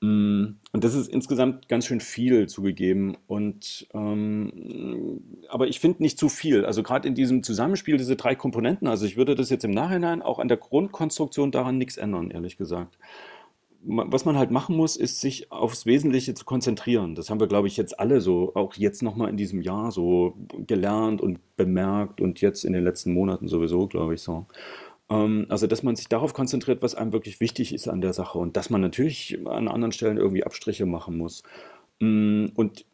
Mm, 0.02 0.58
und 0.72 0.84
das 0.84 0.94
ist 0.94 1.10
insgesamt 1.10 1.68
ganz 1.70 1.88
schön 1.88 2.00
viel 2.00 2.48
zugegeben. 2.48 3.18
Und 3.26 3.88
ähm, 3.94 5.22
aber 5.50 5.68
ich 5.68 5.80
finde 5.80 6.04
nicht 6.04 6.20
zu 6.20 6.30
viel. 6.30 6.66
Also 6.66 6.84
gerade 6.84 7.08
in 7.08 7.16
diesem 7.16 7.42
Zusammenspiel 7.42 7.98
diese 7.98 8.16
drei 8.16 8.36
Komponenten. 8.36 8.88
Also 8.88 9.06
ich 9.06 9.18
würde 9.18 9.34
das 9.34 9.50
jetzt 9.50 9.66
im 9.66 9.72
Nachhinein 9.72 10.22
auch 10.22 10.38
an 10.40 10.48
der 10.48 10.58
Grundkonstruktion 10.58 11.52
daran 11.52 11.78
nichts 11.80 11.98
ändern, 11.98 12.30
ehrlich 12.30 12.58
gesagt. 12.58 12.98
Was 13.90 14.26
man 14.26 14.38
halt 14.38 14.52
machen 14.52 14.76
muss, 14.76 14.98
ist 14.98 15.22
sich 15.22 15.50
aufs 15.50 15.86
Wesentliche 15.86 16.34
zu 16.34 16.44
konzentrieren. 16.44 17.16
Das 17.16 17.30
haben 17.30 17.40
wir, 17.40 17.48
glaube 17.48 17.68
ich, 17.68 17.78
jetzt 17.78 17.98
alle 18.00 18.20
so, 18.20 18.52
auch 18.54 18.74
jetzt 18.76 19.02
nochmal 19.02 19.30
in 19.30 19.38
diesem 19.38 19.62
Jahr 19.62 19.92
so 19.92 20.36
gelernt 20.68 21.22
und 21.22 21.40
bemerkt 21.56 22.20
und 22.20 22.42
jetzt 22.42 22.66
in 22.66 22.74
den 22.74 22.84
letzten 22.84 23.14
Monaten 23.14 23.48
sowieso, 23.48 23.88
glaube 23.88 24.16
ich, 24.16 24.22
so. 24.22 24.46
Ähm, 25.10 25.46
also, 25.48 25.68
dass 25.68 25.84
man 25.84 25.96
sich 25.96 26.10
darauf 26.10 26.34
konzentriert, 26.34 26.82
was 26.82 26.96
einem 26.96 27.14
wirklich 27.14 27.40
wichtig 27.40 27.74
ist 27.74 27.88
an 27.88 28.02
der 28.02 28.12
Sache 28.12 28.38
und 28.38 28.58
dass 28.58 28.70
man 28.70 28.82
natürlich 28.82 29.40
an 29.46 29.70
anderen 29.70 29.94
Stellen 29.94 30.18
irgendwie 30.18 30.44
Abstriche 30.44 30.86
machen 30.86 31.18
muss. 31.18 31.44
Mm, 32.00 32.48
und 32.56 32.86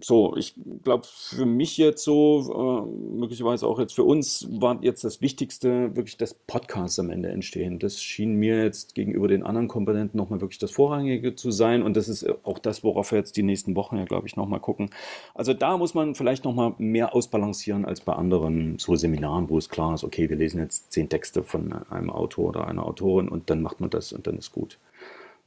so, 0.00 0.36
ich 0.36 0.54
glaube, 0.82 1.06
für 1.06 1.44
mich 1.46 1.76
jetzt 1.76 2.02
so, 2.02 2.86
äh, 2.88 3.16
möglicherweise 3.16 3.66
auch 3.66 3.78
jetzt 3.78 3.94
für 3.94 4.04
uns, 4.04 4.48
war 4.50 4.82
jetzt 4.82 5.04
das 5.04 5.20
Wichtigste 5.20 5.94
wirklich, 5.94 6.16
dass 6.16 6.34
Podcasts 6.34 6.98
am 6.98 7.10
Ende 7.10 7.28
entstehen. 7.28 7.78
Das 7.78 8.02
schien 8.02 8.34
mir 8.34 8.64
jetzt 8.64 8.94
gegenüber 8.94 9.28
den 9.28 9.42
anderen 9.42 9.68
Komponenten 9.68 10.18
nochmal 10.18 10.40
wirklich 10.40 10.58
das 10.58 10.70
Vorrangige 10.70 11.34
zu 11.34 11.50
sein. 11.50 11.82
Und 11.82 11.96
das 11.96 12.08
ist 12.08 12.26
auch 12.44 12.58
das, 12.58 12.82
worauf 12.82 13.12
wir 13.12 13.18
jetzt 13.18 13.36
die 13.36 13.42
nächsten 13.42 13.76
Wochen 13.76 13.96
ja, 13.96 14.04
glaube 14.04 14.26
ich, 14.26 14.34
nochmal 14.34 14.60
gucken. 14.60 14.90
Also 15.34 15.52
da 15.54 15.76
muss 15.76 15.94
man 15.94 16.14
vielleicht 16.14 16.44
nochmal 16.44 16.74
mehr 16.78 17.14
ausbalancieren 17.14 17.84
als 17.84 18.00
bei 18.00 18.14
anderen 18.14 18.78
so 18.78 18.96
Seminaren, 18.96 19.50
wo 19.50 19.58
es 19.58 19.68
klar 19.68 19.94
ist, 19.94 20.04
okay, 20.04 20.28
wir 20.30 20.36
lesen 20.36 20.60
jetzt 20.60 20.92
zehn 20.92 21.08
Texte 21.08 21.42
von 21.42 21.72
einem 21.90 22.10
Autor 22.10 22.48
oder 22.48 22.66
einer 22.66 22.86
Autorin 22.86 23.28
und 23.28 23.50
dann 23.50 23.62
macht 23.62 23.80
man 23.80 23.90
das 23.90 24.12
und 24.12 24.26
dann 24.26 24.38
ist 24.38 24.52
gut. 24.52 24.78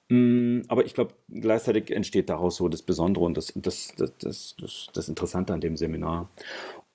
Mm, 0.10 0.62
aber 0.68 0.86
ich 0.86 0.94
glaube, 0.94 1.14
gleichzeitig 1.30 1.92
entsteht 1.92 2.30
daraus 2.30 2.58
so 2.58 2.70
das 2.70 2.84
Besondere 2.84 3.26
und 3.26 3.38
das, 3.38 3.54
das, 3.56 3.94
das, 3.98 4.56
das, 4.60 4.88
das 4.94 5.10
Interessante 5.10 5.54
an 5.54 5.62
dem 5.62 5.78
Seminar. 5.78 6.30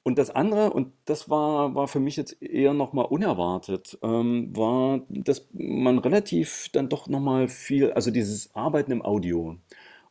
Und 0.03 0.19
das 0.19 0.31
andere, 0.31 0.71
und 0.73 0.93
das 1.05 1.29
war, 1.29 1.75
war 1.75 1.87
für 1.87 2.01
mich 2.01 2.17
jetzt 2.17 2.41
eher 2.43 2.73
nochmal 2.73 3.05
unerwartet, 3.07 3.99
ähm, 4.03 4.57
war, 4.57 5.01
dass 5.09 5.47
man 5.53 5.99
relativ 5.99 6.69
dann 6.73 6.89
doch 6.89 7.07
nochmal 7.07 7.49
viel, 7.49 7.93
also 7.93 8.11
dieses 8.11 8.55
Arbeiten 8.55 8.93
im 8.93 9.03
Audio 9.05 9.57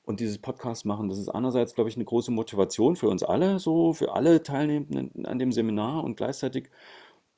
und 0.05 0.19
dieses 0.19 0.37
Podcast 0.37 0.85
machen, 0.85 1.09
das 1.09 1.17
ist 1.17 1.29
einerseits, 1.29 1.73
glaube 1.73 1.89
ich, 1.89 1.95
eine 1.95 2.05
große 2.05 2.31
Motivation 2.31 2.95
für 2.95 3.09
uns 3.09 3.23
alle, 3.23 3.59
so 3.59 3.93
für 3.93 4.13
alle 4.13 4.43
Teilnehmenden 4.43 5.25
an 5.25 5.39
dem 5.39 5.51
Seminar 5.51 6.03
und 6.03 6.17
gleichzeitig 6.17 6.69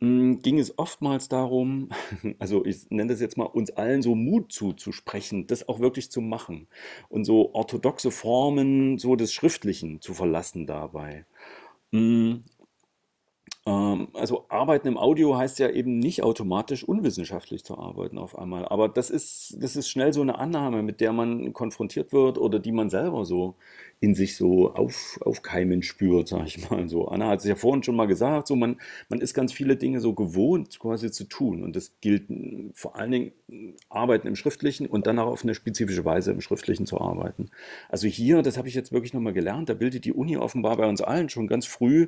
hm, 0.01 0.41
ging 0.41 0.59
es 0.59 0.77
oftmals 0.77 1.29
darum, 1.29 1.89
also 2.39 2.65
ich 2.65 2.89
nenne 2.89 3.11
das 3.11 3.21
jetzt 3.21 3.37
mal, 3.37 3.45
uns 3.45 3.71
allen 3.71 4.01
so 4.01 4.15
Mut 4.15 4.51
zuzusprechen, 4.51 5.47
das 5.47 5.67
auch 5.69 5.79
wirklich 5.79 6.11
zu 6.11 6.21
machen 6.21 6.67
und 7.09 7.23
so 7.25 7.53
orthodoxe 7.53 8.11
Formen 8.11 8.97
so 8.97 9.15
des 9.15 9.33
Schriftlichen 9.33 10.01
zu 10.01 10.13
verlassen 10.13 10.65
dabei. 10.65 11.25
Hm, 11.93 12.43
ähm, 13.65 14.07
also 14.13 14.45
arbeiten 14.49 14.87
im 14.87 14.97
Audio 14.97 15.37
heißt 15.37 15.59
ja 15.59 15.69
eben 15.69 15.99
nicht 15.99 16.23
automatisch 16.23 16.83
unwissenschaftlich 16.83 17.63
zu 17.63 17.77
arbeiten 17.77 18.17
auf 18.17 18.37
einmal. 18.37 18.65
Aber 18.67 18.89
das 18.89 19.09
ist, 19.11 19.57
das 19.59 19.75
ist 19.75 19.89
schnell 19.89 20.13
so 20.13 20.21
eine 20.21 20.39
Annahme, 20.39 20.81
mit 20.83 20.99
der 21.01 21.13
man 21.13 21.53
konfrontiert 21.53 22.11
wird 22.11 22.37
oder 22.39 22.59
die 22.59 22.71
man 22.71 22.89
selber 22.89 23.23
so 23.25 23.55
in 24.01 24.15
sich 24.15 24.35
so 24.35 24.73
auf, 24.73 25.19
aufkeimen 25.21 25.83
spürt, 25.83 26.27
sag 26.27 26.47
ich 26.47 26.69
mal 26.69 26.89
so. 26.89 27.07
Anna 27.07 27.27
hat 27.27 27.39
es 27.39 27.45
ja 27.45 27.55
vorhin 27.55 27.83
schon 27.83 27.95
mal 27.95 28.07
gesagt, 28.07 28.47
so 28.47 28.55
man, 28.55 28.77
man 29.09 29.21
ist 29.21 29.35
ganz 29.35 29.53
viele 29.53 29.77
Dinge 29.77 30.01
so 30.01 30.13
gewohnt 30.13 30.79
quasi 30.79 31.11
zu 31.11 31.23
tun. 31.23 31.63
Und 31.63 31.75
das 31.75 31.93
gilt 32.01 32.23
vor 32.73 32.95
allen 32.95 33.11
Dingen 33.11 33.31
Arbeiten 33.89 34.27
im 34.27 34.35
Schriftlichen 34.35 34.87
und 34.87 35.05
dann 35.05 35.19
auch 35.19 35.27
auf 35.27 35.43
eine 35.43 35.53
spezifische 35.53 36.03
Weise 36.03 36.31
im 36.31 36.41
Schriftlichen 36.41 36.87
zu 36.87 36.99
arbeiten. 36.99 37.51
Also 37.89 38.07
hier, 38.07 38.41
das 38.41 38.57
habe 38.57 38.67
ich 38.67 38.73
jetzt 38.73 38.91
wirklich 38.91 39.13
nochmal 39.13 39.33
gelernt, 39.33 39.69
da 39.69 39.75
bildet 39.75 40.03
die 40.03 40.13
Uni 40.13 40.35
offenbar 40.35 40.77
bei 40.77 40.87
uns 40.87 41.01
allen 41.01 41.29
schon 41.29 41.47
ganz 41.47 41.67
früh 41.67 42.07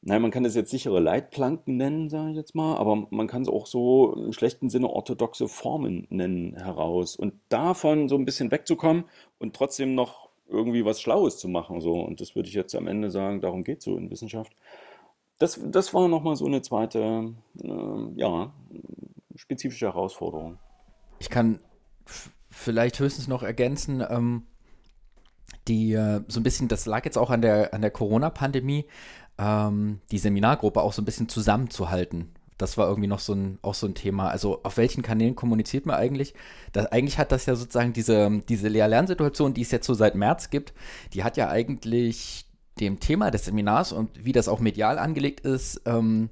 Nein, 0.00 0.22
man 0.22 0.30
kann 0.30 0.44
das 0.44 0.54
jetzt 0.54 0.70
sichere 0.70 1.00
Leitplanken 1.00 1.76
nennen, 1.76 2.08
sage 2.08 2.30
ich 2.30 2.36
jetzt 2.36 2.54
mal, 2.54 2.76
aber 2.76 3.08
man 3.10 3.26
kann 3.26 3.42
es 3.42 3.48
auch 3.48 3.66
so 3.66 4.14
im 4.14 4.32
schlechten 4.32 4.70
Sinne 4.70 4.88
orthodoxe 4.88 5.48
Formen 5.48 6.06
nennen 6.08 6.54
heraus. 6.54 7.16
Und 7.16 7.34
davon 7.48 8.08
so 8.08 8.14
ein 8.14 8.24
bisschen 8.24 8.52
wegzukommen 8.52 9.04
und 9.38 9.56
trotzdem 9.56 9.96
noch 9.96 10.27
irgendwie 10.48 10.84
was 10.84 11.00
Schlaues 11.00 11.38
zu 11.38 11.48
machen. 11.48 11.80
So. 11.80 11.92
Und 11.92 12.20
das 12.20 12.34
würde 12.34 12.48
ich 12.48 12.54
jetzt 12.54 12.74
am 12.74 12.86
Ende 12.86 13.10
sagen, 13.10 13.40
darum 13.40 13.64
geht 13.64 13.78
es 13.78 13.84
so 13.84 13.96
in 13.96 14.10
Wissenschaft. 14.10 14.52
Das, 15.38 15.60
das 15.64 15.94
war 15.94 16.08
nochmal 16.08 16.36
so 16.36 16.46
eine 16.46 16.62
zweite, 16.62 17.34
äh, 17.62 18.12
ja, 18.16 18.52
spezifische 19.36 19.86
Herausforderung. 19.86 20.58
Ich 21.20 21.30
kann 21.30 21.60
vielleicht 22.50 22.98
höchstens 22.98 23.28
noch 23.28 23.42
ergänzen, 23.42 24.02
ähm, 24.08 24.46
die 25.68 25.92
äh, 25.92 26.22
so 26.28 26.40
ein 26.40 26.42
bisschen, 26.42 26.68
das 26.68 26.86
lag 26.86 27.04
jetzt 27.04 27.18
auch 27.18 27.30
an 27.30 27.42
der, 27.42 27.72
an 27.72 27.82
der 27.82 27.90
Corona-Pandemie, 27.90 28.86
ähm, 29.38 30.00
die 30.10 30.18
Seminargruppe 30.18 30.82
auch 30.82 30.92
so 30.92 31.02
ein 31.02 31.04
bisschen 31.04 31.28
zusammenzuhalten. 31.28 32.32
Das 32.58 32.76
war 32.76 32.88
irgendwie 32.88 33.08
noch 33.08 33.20
so 33.20 33.34
ein, 33.34 33.58
auch 33.62 33.74
so 33.74 33.86
ein 33.86 33.94
Thema. 33.94 34.28
Also 34.28 34.60
auf 34.64 34.76
welchen 34.76 35.02
Kanälen 35.02 35.36
kommuniziert 35.36 35.86
man 35.86 35.96
eigentlich? 35.96 36.34
Das, 36.72 36.86
eigentlich 36.86 37.18
hat 37.18 37.32
das 37.32 37.46
ja 37.46 37.54
sozusagen 37.54 37.92
diese, 37.92 38.42
diese 38.48 38.68
Lehr-Lernsituation, 38.68 39.54
die 39.54 39.62
es 39.62 39.70
jetzt 39.70 39.86
so 39.86 39.94
seit 39.94 40.14
März 40.14 40.50
gibt, 40.50 40.74
die 41.14 41.24
hat 41.24 41.36
ja 41.36 41.48
eigentlich 41.48 42.46
dem 42.80 43.00
Thema 43.00 43.30
des 43.30 43.44
Seminars 43.44 43.92
und 43.92 44.24
wie 44.24 44.32
das 44.32 44.48
auch 44.48 44.60
medial 44.60 44.98
angelegt 44.98 45.40
ist, 45.40 45.82
ähm, 45.86 46.30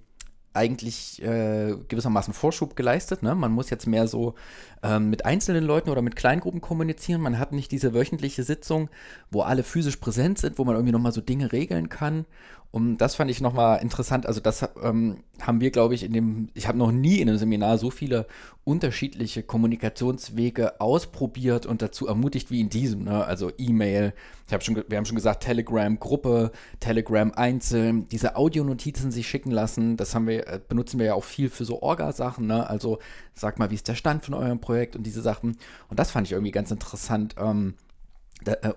eigentlich 0.57 1.23
äh, 1.23 1.77
gewissermaßen 1.89 2.33
Vorschub 2.33 2.75
geleistet. 2.77 3.23
Ne? 3.23 3.35
Man 3.35 3.53
muss 3.53 3.71
jetzt 3.71 3.87
mehr 3.87 4.09
so 4.09 4.35
ähm, 4.83 5.11
mit 5.11 5.27
einzelnen 5.27 5.65
Leuten 5.65 5.91
oder 5.91 6.03
mit 6.03 6.17
Kleingruppen 6.17 6.61
kommunizieren. 6.61 7.21
Man 7.21 7.39
hat 7.39 7.53
nicht 7.53 7.71
diese 7.71 7.95
wöchentliche 7.95 8.43
Sitzung, 8.43 8.89
wo 9.31 9.43
alle 9.43 9.63
physisch 9.63 9.97
präsent 9.97 10.39
sind, 10.39 10.59
wo 10.59 10.65
man 10.65 10.75
irgendwie 10.75 10.93
nochmal 10.93 11.13
so 11.13 11.21
Dinge 11.21 11.53
regeln 11.53 11.89
kann. 11.91 12.25
Und 12.71 12.99
das 12.99 13.15
fand 13.15 13.31
ich 13.31 13.41
nochmal 13.41 13.81
interessant. 13.81 14.27
Also 14.27 14.41
das 14.41 14.69
ähm, 14.83 15.23
haben 15.41 15.61
wir, 15.61 15.71
glaube 15.71 15.95
ich, 15.95 16.03
in 16.03 16.13
dem, 16.13 16.49
ich 16.55 16.69
habe 16.69 16.77
noch 16.77 16.93
nie 16.93 17.21
in 17.21 17.29
einem 17.29 17.39
Seminar 17.39 17.79
so 17.79 17.91
viele 17.91 18.27
unterschiedliche 18.65 19.43
Kommunikationswege 19.43 20.81
ausprobiert 20.81 21.67
und 21.67 21.81
dazu 21.81 22.07
ermutigt 22.07 22.51
wie 22.51 22.61
in 22.61 22.69
diesem. 22.69 23.05
Ne? 23.05 23.25
Also 23.25 23.51
E-Mail, 23.57 24.13
schon, 24.61 24.83
wir 24.89 24.99
haben 24.99 25.07
schon 25.07 25.17
gesagt, 25.17 25.45
Telegram-Gruppe, 25.45 26.51
Telegram 26.81 27.33
einzeln, 27.33 28.09
diese 28.09 28.37
Audionotizen 28.37 29.11
sich 29.11 29.29
schicken 29.29 29.53
lassen, 29.53 29.97
das 29.97 30.15
haben 30.15 30.27
wir, 30.27 30.47
äh, 30.47 30.61
benutzen 30.69 30.99
wir 30.99 31.07
ja 31.07 31.15
auch 31.15 31.25
viel 31.25 31.49
für 31.49 31.65
so 31.65 31.81
Orga-Sachen. 31.81 32.47
Ne? 32.47 32.69
Also 32.69 32.99
sag 33.35 33.59
mal, 33.59 33.71
wie 33.71 33.77
ist 33.77 33.89
der 33.89 33.95
Stand 33.95 34.25
von 34.25 34.35
eurem 34.35 34.61
Projekt 34.61 34.97
und 34.97 35.05
diese 35.05 35.23
Sachen. 35.23 35.57
Und 35.89 35.99
das 35.99 36.11
fand 36.11 36.27
ich 36.27 36.33
irgendwie 36.33 36.53
ganz 36.53 36.71
interessant. 36.71 37.37
Ähm, 37.39 37.75
äh, 37.79 37.86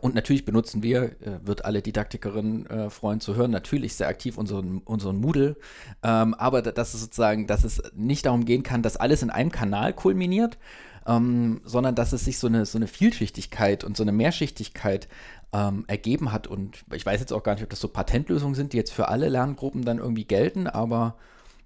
und 0.01 0.15
natürlich 0.15 0.45
benutzen 0.45 0.81
wir, 0.81 1.03
äh, 1.21 1.39
wird 1.43 1.65
alle 1.65 1.81
Didaktikerinnen 1.81 2.65
äh, 2.67 2.89
freuen 2.89 3.19
zu 3.19 3.35
hören, 3.35 3.51
natürlich 3.51 3.95
sehr 3.95 4.07
aktiv 4.07 4.37
unseren, 4.37 4.79
unseren 4.79 5.17
Moodle. 5.17 5.57
Ähm, 6.01 6.33
aber 6.33 6.61
dass 6.61 6.93
es 6.93 7.01
sozusagen, 7.01 7.45
dass 7.45 7.63
es 7.63 7.81
nicht 7.93 8.25
darum 8.25 8.45
gehen 8.45 8.63
kann, 8.63 8.81
dass 8.81 8.97
alles 8.97 9.21
in 9.21 9.29
einem 9.29 9.51
Kanal 9.51 9.93
kulminiert, 9.93 10.57
ähm, 11.05 11.61
sondern 11.65 11.95
dass 11.95 12.13
es 12.13 12.25
sich 12.25 12.39
so 12.39 12.47
eine, 12.47 12.65
so 12.65 12.77
eine 12.77 12.87
Vielschichtigkeit 12.87 13.83
und 13.83 13.95
so 13.95 14.03
eine 14.03 14.11
Mehrschichtigkeit 14.11 15.07
ähm, 15.53 15.85
ergeben 15.87 16.31
hat. 16.31 16.47
Und 16.47 16.83
ich 16.93 17.05
weiß 17.05 17.19
jetzt 17.19 17.33
auch 17.33 17.43
gar 17.43 17.53
nicht, 17.53 17.63
ob 17.63 17.69
das 17.69 17.79
so 17.79 17.87
Patentlösungen 17.87 18.55
sind, 18.55 18.73
die 18.73 18.77
jetzt 18.77 18.91
für 18.91 19.09
alle 19.09 19.29
Lerngruppen 19.29 19.83
dann 19.83 19.99
irgendwie 19.99 20.25
gelten, 20.25 20.67
aber 20.67 21.15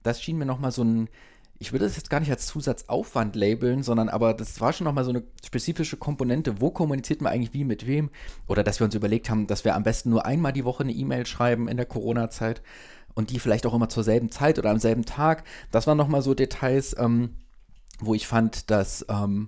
das 0.01 0.21
schien 0.21 0.37
mir 0.37 0.45
nochmal 0.45 0.71
so 0.71 0.83
ein 0.83 1.09
ich 1.63 1.71
würde 1.71 1.85
das 1.85 1.95
jetzt 1.95 2.09
gar 2.09 2.19
nicht 2.19 2.29
als 2.29 2.45
Zusatzaufwand 2.47 3.37
labeln, 3.37 3.83
sondern 3.83 4.09
aber 4.09 4.33
das 4.33 4.59
war 4.59 4.73
schon 4.73 4.83
nochmal 4.83 5.05
so 5.05 5.11
eine 5.11 5.23
spezifische 5.45 5.95
Komponente. 5.95 6.59
Wo 6.59 6.71
kommuniziert 6.71 7.21
man 7.21 7.31
eigentlich 7.31 7.53
wie 7.53 7.63
mit 7.63 7.87
wem? 7.87 8.09
Oder 8.47 8.65
dass 8.65 8.81
wir 8.81 8.85
uns 8.85 8.95
überlegt 8.95 9.29
haben, 9.29 9.47
dass 9.47 9.63
wir 9.63 9.73
am 9.73 9.83
besten 9.83 10.09
nur 10.09 10.25
einmal 10.25 10.51
die 10.51 10.65
Woche 10.65 10.83
eine 10.83 10.91
E-Mail 10.91 11.25
schreiben 11.25 11.69
in 11.69 11.77
der 11.77 11.85
Corona-Zeit 11.85 12.61
und 13.13 13.29
die 13.29 13.39
vielleicht 13.39 13.65
auch 13.65 13.73
immer 13.73 13.87
zur 13.87 14.03
selben 14.03 14.29
Zeit 14.29 14.59
oder 14.59 14.71
am 14.71 14.79
selben 14.79 15.05
Tag. 15.05 15.45
Das 15.71 15.87
waren 15.87 15.97
nochmal 15.97 16.21
so 16.21 16.33
Details, 16.33 16.97
ähm, 16.99 17.35
wo 17.99 18.13
ich 18.13 18.27
fand, 18.27 18.69
dass. 18.69 19.05
Ähm, 19.07 19.47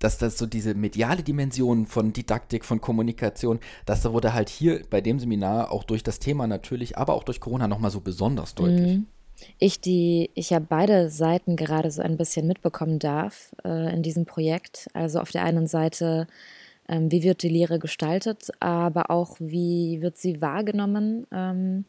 dass 0.00 0.16
das 0.16 0.38
so 0.38 0.46
diese 0.46 0.76
mediale 0.76 1.24
Dimension 1.24 1.84
von 1.84 2.12
Didaktik, 2.12 2.64
von 2.64 2.80
Kommunikation, 2.80 3.58
das 3.84 4.04
wurde 4.04 4.32
halt 4.32 4.48
hier 4.48 4.84
bei 4.88 5.00
dem 5.00 5.18
Seminar 5.18 5.72
auch 5.72 5.82
durch 5.82 6.04
das 6.04 6.20
Thema 6.20 6.46
natürlich, 6.46 6.96
aber 6.96 7.14
auch 7.14 7.24
durch 7.24 7.40
Corona 7.40 7.66
nochmal 7.66 7.90
so 7.90 8.00
besonders 8.00 8.54
deutlich. 8.54 8.98
Mhm. 8.98 9.06
Ich, 9.58 9.80
die, 9.80 10.30
ich 10.34 10.50
ja 10.50 10.58
beide 10.58 11.10
Seiten 11.10 11.56
gerade 11.56 11.90
so 11.90 12.02
ein 12.02 12.16
bisschen 12.16 12.46
mitbekommen 12.46 12.98
darf 12.98 13.54
äh, 13.64 13.92
in 13.92 14.02
diesem 14.02 14.26
Projekt. 14.26 14.88
Also 14.94 15.20
auf 15.20 15.30
der 15.30 15.44
einen 15.44 15.66
Seite, 15.66 16.26
ähm, 16.88 17.10
wie 17.10 17.22
wird 17.22 17.42
die 17.42 17.48
Lehre 17.48 17.78
gestaltet, 17.78 18.50
aber 18.60 19.10
auch 19.10 19.36
wie 19.38 20.00
wird 20.00 20.16
sie 20.16 20.40
wahrgenommen 20.40 21.26
ähm, 21.32 21.84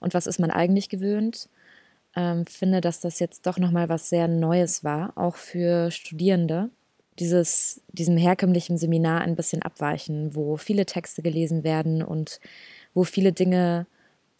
und 0.00 0.14
was 0.14 0.26
ist 0.26 0.38
man 0.38 0.50
eigentlich 0.50 0.88
gewöhnt. 0.88 1.48
Ähm, 2.14 2.44
finde, 2.46 2.80
dass 2.80 3.00
das 3.00 3.18
jetzt 3.20 3.46
doch 3.46 3.58
nochmal 3.58 3.88
was 3.88 4.08
sehr 4.10 4.28
Neues 4.28 4.84
war, 4.84 5.12
auch 5.16 5.36
für 5.36 5.90
Studierende. 5.90 6.70
Dieses, 7.18 7.82
diesem 7.88 8.16
herkömmlichen 8.16 8.78
Seminar 8.78 9.20
ein 9.22 9.36
bisschen 9.36 9.62
abweichen, 9.62 10.34
wo 10.34 10.56
viele 10.56 10.86
Texte 10.86 11.22
gelesen 11.22 11.62
werden 11.64 12.02
und 12.02 12.40
wo 12.94 13.04
viele 13.04 13.32
Dinge 13.32 13.86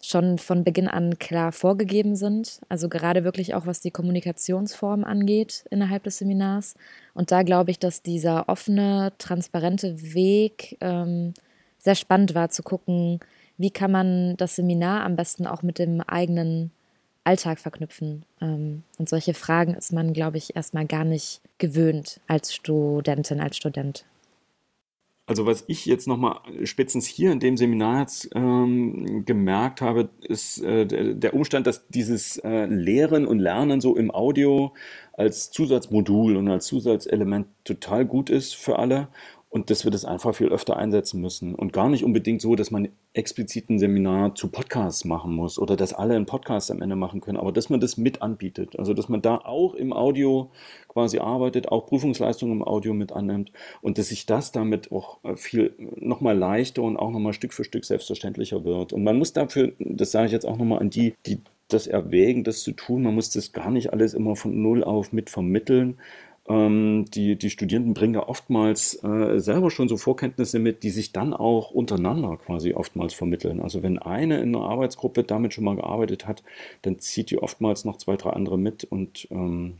schon 0.04 0.36
von 0.36 0.64
Beginn 0.64 0.88
an 0.88 1.18
klar 1.18 1.52
vorgegeben 1.52 2.16
sind. 2.16 2.60
Also 2.68 2.88
gerade 2.88 3.22
wirklich 3.22 3.54
auch 3.54 3.66
was 3.66 3.80
die 3.80 3.92
Kommunikationsform 3.92 5.04
angeht 5.04 5.64
innerhalb 5.70 6.02
des 6.02 6.18
Seminars. 6.18 6.74
Und 7.14 7.30
da 7.30 7.42
glaube 7.44 7.70
ich, 7.70 7.78
dass 7.78 8.02
dieser 8.02 8.48
offene, 8.48 9.12
transparente 9.18 10.14
Weg 10.14 10.76
ähm, 10.80 11.34
sehr 11.78 11.94
spannend 11.94 12.34
war 12.34 12.50
zu 12.50 12.64
gucken, 12.64 13.20
wie 13.58 13.70
kann 13.70 13.92
man 13.92 14.36
das 14.36 14.56
Seminar 14.56 15.04
am 15.04 15.14
besten 15.14 15.46
auch 15.46 15.62
mit 15.62 15.78
dem 15.78 16.00
eigenen 16.00 16.72
Alltag 17.22 17.60
verknüpfen. 17.60 18.24
Ähm, 18.40 18.82
und 18.98 19.08
solche 19.08 19.34
Fragen 19.34 19.74
ist 19.74 19.92
man, 19.92 20.12
glaube 20.12 20.36
ich, 20.36 20.56
erstmal 20.56 20.86
gar 20.86 21.04
nicht 21.04 21.40
gewöhnt 21.58 22.20
als 22.26 22.52
Studentin, 22.52 23.40
als 23.40 23.56
Student. 23.56 24.04
Also 25.24 25.46
was 25.46 25.64
ich 25.68 25.86
jetzt 25.86 26.08
nochmal 26.08 26.40
spätestens 26.64 27.06
hier 27.06 27.30
in 27.30 27.38
dem 27.38 27.56
Seminar 27.56 28.00
jetzt 28.00 28.30
ähm, 28.34 29.24
gemerkt 29.24 29.80
habe, 29.80 30.10
ist 30.22 30.60
äh, 30.62 31.14
der 31.14 31.34
Umstand, 31.34 31.66
dass 31.68 31.86
dieses 31.88 32.38
äh, 32.38 32.66
Lehren 32.66 33.26
und 33.26 33.38
Lernen 33.38 33.80
so 33.80 33.96
im 33.96 34.10
Audio 34.10 34.74
als 35.12 35.52
Zusatzmodul 35.52 36.36
und 36.36 36.48
als 36.48 36.66
Zusatzelement 36.66 37.46
total 37.64 38.04
gut 38.04 38.30
ist 38.30 38.56
für 38.56 38.80
alle 38.80 39.08
und 39.52 39.68
dass 39.68 39.84
wir 39.84 39.90
das 39.90 40.06
einfach 40.06 40.34
viel 40.34 40.48
öfter 40.48 40.78
einsetzen 40.78 41.20
müssen. 41.20 41.54
Und 41.54 41.74
gar 41.74 41.90
nicht 41.90 42.04
unbedingt 42.04 42.40
so, 42.40 42.56
dass 42.56 42.70
man 42.70 42.88
explizit 43.12 43.68
ein 43.68 43.78
Seminar 43.78 44.34
zu 44.34 44.48
Podcasts 44.48 45.04
machen 45.04 45.34
muss 45.34 45.58
oder 45.58 45.76
dass 45.76 45.92
alle 45.92 46.16
einen 46.16 46.24
Podcast 46.24 46.70
am 46.70 46.80
Ende 46.80 46.96
machen 46.96 47.20
können, 47.20 47.36
aber 47.36 47.52
dass 47.52 47.68
man 47.68 47.78
das 47.78 47.98
mit 47.98 48.22
anbietet. 48.22 48.78
Also 48.78 48.94
dass 48.94 49.10
man 49.10 49.20
da 49.20 49.36
auch 49.36 49.74
im 49.74 49.92
Audio 49.92 50.50
quasi 50.88 51.18
arbeitet, 51.18 51.68
auch 51.68 51.84
Prüfungsleistungen 51.84 52.56
im 52.56 52.64
Audio 52.64 52.94
mit 52.94 53.12
annimmt 53.12 53.52
und 53.82 53.98
dass 53.98 54.08
sich 54.08 54.24
das 54.24 54.52
damit 54.52 54.90
auch 54.90 55.18
viel 55.36 55.74
nochmal 55.96 56.36
leichter 56.36 56.80
und 56.80 56.96
auch 56.96 57.10
nochmal 57.10 57.34
Stück 57.34 57.52
für 57.52 57.64
Stück 57.64 57.84
selbstverständlicher 57.84 58.64
wird. 58.64 58.94
Und 58.94 59.04
man 59.04 59.18
muss 59.18 59.34
dafür, 59.34 59.72
das 59.78 60.12
sage 60.12 60.26
ich 60.26 60.32
jetzt 60.32 60.46
auch 60.46 60.56
nochmal 60.56 60.78
an 60.78 60.88
die, 60.88 61.12
die 61.26 61.40
das 61.68 61.86
erwägen, 61.86 62.42
das 62.42 62.62
zu 62.62 62.72
tun, 62.72 63.02
man 63.02 63.14
muss 63.14 63.28
das 63.28 63.52
gar 63.52 63.70
nicht 63.70 63.92
alles 63.92 64.14
immer 64.14 64.34
von 64.34 64.62
Null 64.62 64.82
auf 64.82 65.12
mit 65.12 65.28
vermitteln, 65.28 65.98
ähm, 66.48 67.04
die, 67.08 67.36
die 67.36 67.50
Studierenden 67.50 67.94
bringen 67.94 68.14
ja 68.14 68.28
oftmals 68.28 69.02
äh, 69.04 69.38
selber 69.38 69.70
schon 69.70 69.88
so 69.88 69.96
Vorkenntnisse 69.96 70.58
mit, 70.58 70.82
die 70.82 70.90
sich 70.90 71.12
dann 71.12 71.34
auch 71.34 71.70
untereinander 71.70 72.36
quasi 72.36 72.74
oftmals 72.74 73.14
vermitteln. 73.14 73.60
Also 73.60 73.82
wenn 73.82 73.98
eine 73.98 74.40
in 74.40 74.54
einer 74.54 74.64
Arbeitsgruppe 74.64 75.22
damit 75.22 75.54
schon 75.54 75.64
mal 75.64 75.76
gearbeitet 75.76 76.26
hat, 76.26 76.42
dann 76.82 76.98
zieht 76.98 77.30
die 77.30 77.38
oftmals 77.38 77.84
noch 77.84 77.96
zwei, 77.96 78.16
drei 78.16 78.30
andere 78.30 78.58
mit 78.58 78.84
und 78.84 79.28
ähm, 79.30 79.78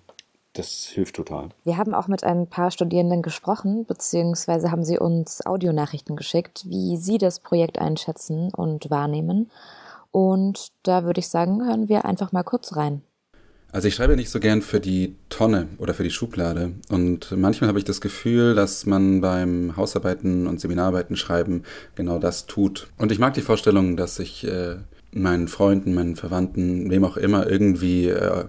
das 0.52 0.86
hilft 0.86 1.16
total. 1.16 1.48
Wir 1.64 1.78
haben 1.78 1.94
auch 1.94 2.08
mit 2.08 2.24
ein 2.24 2.46
paar 2.46 2.70
Studierenden 2.70 3.22
gesprochen, 3.22 3.86
beziehungsweise 3.86 4.70
haben 4.70 4.84
sie 4.84 4.98
uns 4.98 5.44
Audionachrichten 5.44 6.14
geschickt, 6.14 6.64
wie 6.68 6.96
sie 6.98 7.18
das 7.18 7.40
Projekt 7.40 7.78
einschätzen 7.78 8.52
und 8.54 8.90
wahrnehmen. 8.90 9.50
Und 10.10 10.68
da 10.82 11.04
würde 11.04 11.20
ich 11.20 11.28
sagen, 11.28 11.64
hören 11.64 11.88
wir 11.88 12.04
einfach 12.04 12.32
mal 12.32 12.42
kurz 12.42 12.76
rein. 12.76 13.02
Also 13.72 13.88
ich 13.88 13.94
schreibe 13.94 14.16
nicht 14.16 14.28
so 14.28 14.38
gern 14.38 14.60
für 14.60 14.80
die 14.80 15.16
Tonne 15.30 15.68
oder 15.78 15.94
für 15.94 16.02
die 16.02 16.10
Schublade. 16.10 16.72
Und 16.90 17.34
manchmal 17.34 17.68
habe 17.68 17.78
ich 17.78 17.86
das 17.86 18.02
Gefühl, 18.02 18.54
dass 18.54 18.84
man 18.84 19.22
beim 19.22 19.74
Hausarbeiten 19.78 20.46
und 20.46 20.60
Seminararbeiten 20.60 21.16
schreiben 21.16 21.62
genau 21.94 22.18
das 22.18 22.46
tut. 22.46 22.88
Und 22.98 23.10
ich 23.12 23.18
mag 23.18 23.32
die 23.32 23.40
Vorstellung, 23.40 23.96
dass 23.96 24.18
ich 24.18 24.46
äh, 24.46 24.76
meinen 25.10 25.48
Freunden, 25.48 25.94
meinen 25.94 26.16
Verwandten, 26.16 26.90
wem 26.90 27.02
auch 27.02 27.16
immer 27.16 27.48
irgendwie 27.48 28.08
äh, 28.08 28.44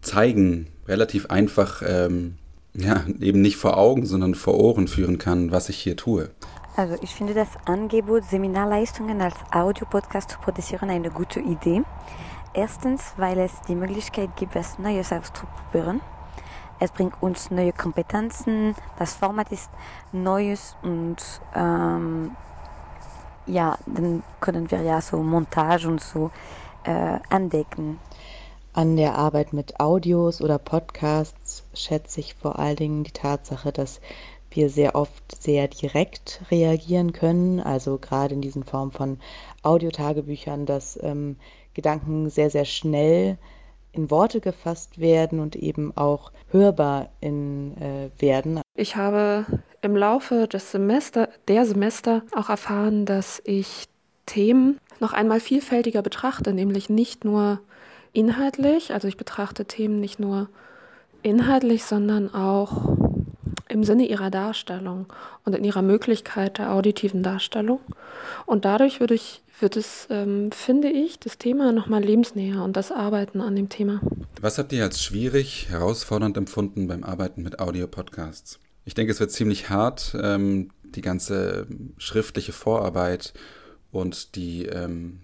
zeigen, 0.00 0.66
relativ 0.88 1.26
einfach, 1.26 1.82
ähm, 1.86 2.34
ja, 2.74 3.04
eben 3.20 3.40
nicht 3.40 3.56
vor 3.56 3.78
Augen, 3.78 4.04
sondern 4.06 4.34
vor 4.34 4.58
Ohren 4.58 4.88
führen 4.88 5.18
kann, 5.18 5.52
was 5.52 5.68
ich 5.68 5.76
hier 5.76 5.96
tue. 5.96 6.30
Also 6.76 6.96
ich 7.00 7.10
finde 7.10 7.34
das 7.34 7.48
Angebot, 7.66 8.24
Seminarleistungen 8.24 9.20
als 9.20 9.36
Audiopodcast 9.52 10.30
zu 10.30 10.38
produzieren, 10.40 10.90
eine 10.90 11.10
gute 11.10 11.38
Idee. 11.38 11.82
Erstens, 12.54 13.14
weil 13.16 13.38
es 13.40 13.60
die 13.62 13.74
Möglichkeit 13.74 14.36
gibt, 14.36 14.54
etwas 14.54 14.78
Neues 14.78 15.12
auszuprobieren. 15.12 16.00
Es 16.78 16.92
bringt 16.92 17.20
uns 17.20 17.50
neue 17.50 17.72
Kompetenzen, 17.72 18.74
das 18.98 19.14
Format 19.14 19.50
ist 19.52 19.70
Neues 20.12 20.76
und 20.82 21.16
ähm, 21.54 22.32
ja, 23.46 23.76
dann 23.86 24.22
können 24.40 24.70
wir 24.70 24.82
ja 24.82 25.00
so 25.00 25.18
Montage 25.18 25.88
und 25.88 26.00
so 26.00 26.30
äh, 26.84 27.18
entdecken. 27.30 27.98
An 28.72 28.96
der 28.96 29.16
Arbeit 29.16 29.52
mit 29.52 29.78
Audios 29.78 30.40
oder 30.40 30.58
Podcasts 30.58 31.64
schätze 31.74 32.20
ich 32.20 32.34
vor 32.34 32.58
allen 32.58 32.76
Dingen 32.76 33.04
die 33.04 33.12
Tatsache, 33.12 33.70
dass 33.70 34.00
wir 34.50 34.70
sehr 34.70 34.94
oft 34.94 35.42
sehr 35.42 35.68
direkt 35.68 36.42
reagieren 36.50 37.12
können, 37.12 37.60
also 37.60 37.98
gerade 37.98 38.34
in 38.34 38.40
diesen 38.40 38.64
Form 38.64 38.92
von 38.92 39.18
Audiotagebüchern, 39.62 40.66
dass 40.66 40.98
ähm, 41.02 41.36
Gedanken 41.74 42.30
sehr, 42.30 42.50
sehr 42.50 42.64
schnell 42.64 43.38
in 43.92 44.10
Worte 44.10 44.40
gefasst 44.40 44.98
werden 44.98 45.40
und 45.40 45.56
eben 45.56 45.96
auch 45.96 46.32
hörbar 46.50 47.10
in, 47.20 47.76
äh, 47.80 48.10
werden. 48.18 48.60
Ich 48.76 48.96
habe 48.96 49.46
im 49.82 49.96
Laufe 49.96 50.48
des 50.48 50.72
Semester, 50.72 51.28
der 51.48 51.64
Semester 51.64 52.22
auch 52.34 52.48
erfahren, 52.48 53.06
dass 53.06 53.40
ich 53.44 53.86
Themen 54.26 54.80
noch 55.00 55.12
einmal 55.12 55.40
vielfältiger 55.40 56.02
betrachte, 56.02 56.52
nämlich 56.52 56.88
nicht 56.88 57.24
nur 57.24 57.60
inhaltlich, 58.12 58.92
also 58.92 59.06
ich 59.06 59.16
betrachte 59.16 59.66
Themen 59.66 60.00
nicht 60.00 60.18
nur 60.18 60.48
inhaltlich, 61.22 61.84
sondern 61.84 62.32
auch 62.32 62.96
im 63.68 63.84
Sinne 63.84 64.06
ihrer 64.06 64.30
Darstellung 64.30 65.06
und 65.44 65.54
in 65.54 65.64
ihrer 65.64 65.82
Möglichkeit 65.82 66.58
der 66.58 66.72
auditiven 66.72 67.22
Darstellung. 67.22 67.80
Und 68.46 68.64
dadurch 68.64 69.00
würde 69.00 69.14
ich, 69.14 69.42
wird 69.64 69.78
es, 69.78 70.06
ähm, 70.10 70.52
finde 70.52 70.88
ich, 70.90 71.18
das 71.18 71.38
Thema 71.38 71.72
nochmal 71.72 72.04
lebensnäher 72.04 72.62
und 72.62 72.76
das 72.76 72.92
Arbeiten 72.92 73.40
an 73.40 73.56
dem 73.56 73.70
Thema. 73.70 74.02
Was 74.40 74.58
habt 74.58 74.72
ihr 74.74 74.84
als 74.84 75.02
schwierig, 75.02 75.70
herausfordernd 75.70 76.36
empfunden 76.36 76.86
beim 76.86 77.02
Arbeiten 77.02 77.42
mit 77.42 77.60
Audio-Podcasts? 77.60 78.60
Ich 78.84 78.92
denke, 78.92 79.10
es 79.12 79.20
wird 79.20 79.32
ziemlich 79.32 79.70
hart, 79.70 80.14
ähm, 80.22 80.70
die 80.84 81.00
ganze 81.00 81.66
schriftliche 81.96 82.52
Vorarbeit 82.52 83.32
und 83.90 84.36
die, 84.36 84.66
ähm, 84.66 85.20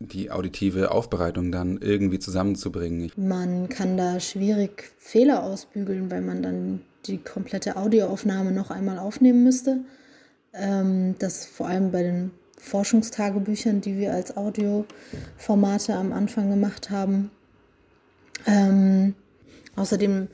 die 0.00 0.32
auditive 0.32 0.90
Aufbereitung 0.90 1.52
dann 1.52 1.78
irgendwie 1.78 2.18
zusammenzubringen. 2.18 3.12
Man 3.16 3.68
kann 3.68 3.96
da 3.96 4.18
schwierig 4.18 4.90
Fehler 4.98 5.44
ausbügeln, 5.44 6.10
weil 6.10 6.22
man 6.22 6.42
dann 6.42 6.82
die 7.06 7.18
komplette 7.18 7.76
Audioaufnahme 7.76 8.50
noch 8.50 8.72
einmal 8.72 8.98
aufnehmen 8.98 9.44
müsste. 9.44 9.84
Ähm, 10.52 11.14
das 11.20 11.46
vor 11.46 11.68
allem 11.68 11.92
bei 11.92 12.02
den 12.02 12.32
Forschungstagebüchern, 12.56 13.80
die 13.80 13.98
wir 13.98 14.12
als 14.12 14.36
Audioformate 14.36 15.94
am 15.94 16.12
Anfang 16.12 16.50
gemacht 16.50 16.90
haben. 16.90 17.30
Ähm, 18.46 19.14
außerdem 19.76 20.28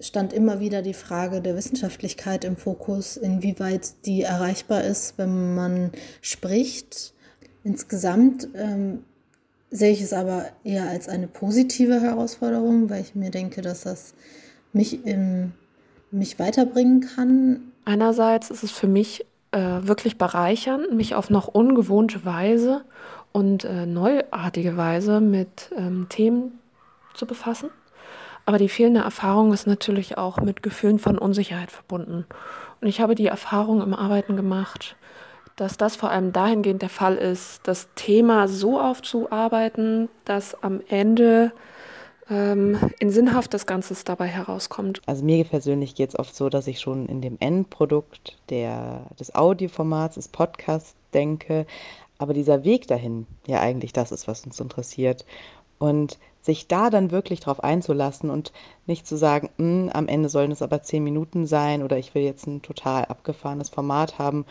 stand 0.00 0.32
immer 0.32 0.60
wieder 0.60 0.82
die 0.82 0.94
Frage 0.94 1.40
der 1.40 1.56
Wissenschaftlichkeit 1.56 2.44
im 2.44 2.56
Fokus, 2.56 3.16
inwieweit 3.16 4.06
die 4.06 4.22
erreichbar 4.22 4.84
ist, 4.84 5.18
wenn 5.18 5.54
man 5.54 5.92
spricht. 6.20 7.14
Insgesamt 7.62 8.48
ähm, 8.54 9.04
sehe 9.70 9.92
ich 9.92 10.00
es 10.00 10.12
aber 10.12 10.46
eher 10.62 10.88
als 10.88 11.08
eine 11.08 11.26
positive 11.26 12.00
Herausforderung, 12.00 12.90
weil 12.90 13.02
ich 13.02 13.14
mir 13.14 13.30
denke, 13.30 13.62
dass 13.62 13.82
das 13.82 14.14
mich 14.72 15.06
im 15.06 15.52
mich 16.14 16.38
weiterbringen 16.38 17.00
kann. 17.00 17.72
Einerseits 17.84 18.50
ist 18.50 18.62
es 18.62 18.70
für 18.70 18.86
mich 18.86 19.26
äh, 19.54 19.86
wirklich 19.86 20.18
bereichernd, 20.18 20.92
mich 20.92 21.14
auf 21.14 21.30
noch 21.30 21.46
ungewohnte 21.46 22.24
Weise 22.24 22.84
und 23.32 23.64
äh, 23.64 23.86
neuartige 23.86 24.76
Weise 24.76 25.20
mit 25.20 25.70
ähm, 25.76 26.06
Themen 26.08 26.58
zu 27.14 27.24
befassen. 27.26 27.70
Aber 28.46 28.58
die 28.58 28.68
fehlende 28.68 29.00
Erfahrung 29.00 29.52
ist 29.52 29.66
natürlich 29.66 30.18
auch 30.18 30.38
mit 30.38 30.62
Gefühlen 30.62 30.98
von 30.98 31.18
Unsicherheit 31.18 31.70
verbunden. 31.70 32.26
Und 32.80 32.88
ich 32.88 33.00
habe 33.00 33.14
die 33.14 33.28
Erfahrung 33.28 33.80
im 33.80 33.94
Arbeiten 33.94 34.36
gemacht, 34.36 34.96
dass 35.56 35.76
das 35.76 35.94
vor 35.94 36.10
allem 36.10 36.32
dahingehend 36.32 36.82
der 36.82 36.88
Fall 36.88 37.14
ist, 37.14 37.60
das 37.66 37.88
Thema 37.94 38.48
so 38.48 38.80
aufzuarbeiten, 38.80 40.08
dass 40.24 40.62
am 40.62 40.80
Ende 40.88 41.52
ähm, 42.30 42.78
in 42.98 43.10
Sinnhaftes 43.10 43.66
Ganzes 43.66 44.04
dabei 44.04 44.26
herauskommt. 44.26 45.00
Also 45.06 45.24
mir 45.24 45.44
persönlich 45.44 45.94
geht 45.94 46.10
es 46.10 46.18
oft 46.18 46.34
so, 46.34 46.48
dass 46.48 46.66
ich 46.66 46.80
schon 46.80 47.06
in 47.06 47.20
dem 47.20 47.36
Endprodukt 47.40 48.36
der, 48.50 49.06
des 49.18 49.34
Audioformats, 49.34 50.16
des 50.16 50.28
Podcasts 50.28 50.94
denke, 51.12 51.66
aber 52.18 52.32
dieser 52.32 52.64
Weg 52.64 52.86
dahin 52.86 53.26
ja 53.46 53.60
eigentlich 53.60 53.92
das 53.92 54.12
ist, 54.12 54.28
was 54.28 54.44
uns 54.44 54.60
interessiert. 54.60 55.24
Und 55.78 56.18
sich 56.40 56.68
da 56.68 56.90
dann 56.90 57.10
wirklich 57.10 57.40
drauf 57.40 57.64
einzulassen 57.64 58.28
und 58.30 58.52
nicht 58.86 59.06
zu 59.06 59.16
sagen, 59.16 59.48
hm, 59.56 59.90
am 59.92 60.08
Ende 60.08 60.28
sollen 60.28 60.52
es 60.52 60.60
aber 60.60 60.82
zehn 60.82 61.02
Minuten 61.02 61.46
sein 61.46 61.82
oder 61.82 61.96
ich 61.96 62.14
will 62.14 62.22
jetzt 62.22 62.46
ein 62.46 62.60
total 62.60 63.06
abgefahrenes 63.06 63.70
Format 63.70 64.18
haben, 64.18 64.44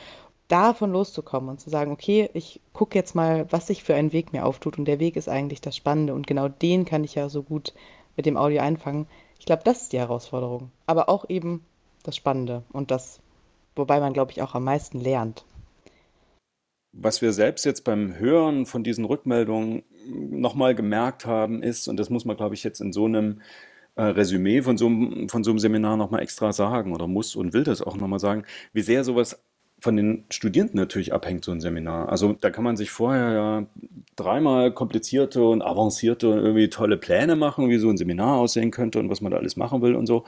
davon 0.48 0.92
loszukommen 0.92 1.50
und 1.50 1.60
zu 1.60 1.70
sagen, 1.70 1.92
okay, 1.92 2.30
ich 2.34 2.62
gucke 2.74 2.98
jetzt 2.98 3.16
mal, 3.16 3.46
was 3.52 3.68
sich 3.68 3.84
für 3.84 3.96
einen 3.96 4.14
Weg 4.14 4.34
mir 4.34 4.46
auftut 4.46 4.78
und 4.78 4.86
der 4.86 5.00
Weg 5.00 5.16
ist 5.16 5.30
eigentlich 5.30 5.62
das 5.62 5.76
Spannende 5.76 6.14
und 6.14 6.28
genau 6.28 6.48
den 6.48 6.86
kann 6.86 7.04
ich 7.04 7.16
ja 7.16 7.30
so 7.30 7.44
gut 7.44 7.74
mit 8.16 8.26
dem 8.26 8.38
Audio 8.38 8.62
einfangen. 8.62 9.08
Ich 9.40 9.46
glaube, 9.46 9.64
das 9.66 9.84
ist 9.84 9.94
die 9.94 10.00
Herausforderung, 10.00 10.72
aber 10.86 11.10
auch 11.10 11.30
eben 11.30 11.66
das 12.04 12.16
Spannende 12.16 12.64
und 12.72 12.92
das, 12.92 13.20
wobei 13.76 14.00
man, 14.00 14.14
glaube 14.14 14.32
ich, 14.32 14.42
auch 14.42 14.56
am 14.56 14.66
meisten 14.66 15.00
lernt. 15.00 15.46
Was 16.96 17.22
wir 17.22 17.34
selbst 17.34 17.66
jetzt 17.66 17.84
beim 17.84 18.20
Hören 18.20 18.68
von 18.68 18.84
diesen 18.84 19.06
Rückmeldungen 19.06 19.84
nochmal 20.08 20.76
gemerkt 20.76 21.26
haben, 21.26 21.64
ist, 21.64 21.88
und 21.88 21.98
das 21.98 22.12
muss 22.12 22.26
man, 22.26 22.38
glaube 22.38 22.54
ich, 22.54 22.64
jetzt 22.64 22.82
in 22.82 22.94
so 22.94 23.06
einem 23.06 23.42
äh, 23.96 24.04
Resümee 24.04 24.62
von 24.62 24.78
so, 24.78 24.90
von 25.28 25.44
so 25.44 25.52
einem 25.52 25.60
Seminar 25.60 25.98
nochmal 25.98 26.22
extra 26.22 26.54
sagen 26.54 26.94
oder 26.94 27.08
muss 27.08 27.36
und 27.36 27.54
will 27.54 27.64
das 27.64 27.82
auch 27.82 27.96
nochmal 27.96 28.20
sagen, 28.20 28.44
wie 28.74 28.82
sehr 28.82 29.04
sowas 29.04 29.44
von 29.84 29.98
den 29.98 30.24
Studierenden 30.30 30.80
natürlich 30.80 31.12
abhängt, 31.12 31.44
so 31.44 31.52
ein 31.52 31.60
Seminar. 31.60 32.08
Also 32.08 32.38
da 32.40 32.50
kann 32.52 32.64
man 32.64 32.78
sich 32.78 32.90
vorher 32.90 33.34
ja 33.34 33.68
dreimal 34.16 34.74
komplizierte 34.74 35.44
und 35.44 35.62
avancierte 35.62 36.30
und 36.30 36.38
irgendwie 36.38 36.70
tolle 36.70 36.96
Pläne 36.96 37.36
machen, 37.36 37.70
wie 37.70 37.78
so 37.78 37.90
ein 37.90 37.98
Seminar 37.98 38.38
aussehen 38.38 38.72
könnte 38.72 39.00
und 39.00 39.10
was 39.10 39.20
man 39.20 39.34
da 39.34 39.38
alles 39.40 39.58
machen 39.58 39.82
will 39.82 39.96
und 39.96 40.06
so. 40.06 40.24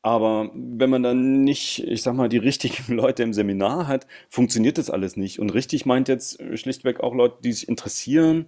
Aber 0.00 0.50
wenn 0.54 0.88
man 0.88 1.02
dann 1.02 1.44
nicht, 1.44 1.86
ich 1.86 2.02
sag 2.02 2.14
mal, 2.14 2.30
die 2.30 2.38
richtigen 2.38 2.84
Leute 2.94 3.22
im 3.22 3.34
Seminar 3.34 3.86
hat, 3.86 4.06
funktioniert 4.30 4.78
das 4.78 4.88
alles 4.88 5.18
nicht. 5.18 5.40
Und 5.40 5.52
richtig 5.52 5.84
meint 5.84 6.08
jetzt 6.08 6.42
schlichtweg 6.54 7.00
auch 7.00 7.14
Leute, 7.14 7.36
die 7.44 7.52
sich 7.52 7.68
interessieren 7.68 8.46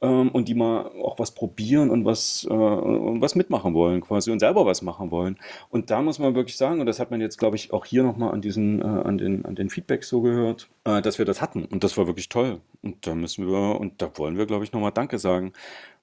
ähm, 0.00 0.30
und 0.30 0.48
die 0.48 0.54
mal 0.54 0.90
auch 1.02 1.18
was 1.18 1.32
probieren 1.32 1.90
und 1.90 2.04
was, 2.04 2.46
äh, 2.48 2.52
und 2.52 3.20
was 3.20 3.34
mitmachen 3.34 3.74
wollen 3.74 4.00
quasi 4.00 4.30
und 4.30 4.40
selber 4.40 4.66
was 4.66 4.82
machen 4.82 5.10
wollen. 5.10 5.38
Und 5.70 5.90
da 5.90 6.02
muss 6.02 6.18
man 6.18 6.34
wirklich 6.34 6.56
sagen, 6.56 6.80
und 6.80 6.86
das 6.86 7.00
hat 7.00 7.10
man 7.10 7.20
jetzt, 7.20 7.38
glaube 7.38 7.56
ich, 7.56 7.72
auch 7.72 7.84
hier 7.84 8.02
nochmal 8.02 8.32
an 8.32 8.42
äh, 8.42 8.84
an 8.84 9.18
den, 9.18 9.44
an 9.44 9.54
den 9.54 9.70
Feedbacks 9.70 10.08
so 10.08 10.20
gehört, 10.20 10.68
äh, 10.84 11.00
dass 11.02 11.18
wir 11.18 11.24
das 11.24 11.40
hatten. 11.40 11.64
Und 11.64 11.84
das 11.84 11.96
war 11.96 12.06
wirklich 12.06 12.28
toll. 12.28 12.60
Und 12.82 13.06
da 13.06 13.14
müssen 13.14 13.46
wir, 13.46 13.80
und 13.80 14.02
da 14.02 14.10
wollen 14.16 14.36
wir, 14.36 14.46
glaube 14.46 14.64
ich, 14.64 14.72
nochmal 14.72 14.92
Danke 14.92 15.18
sagen. 15.18 15.52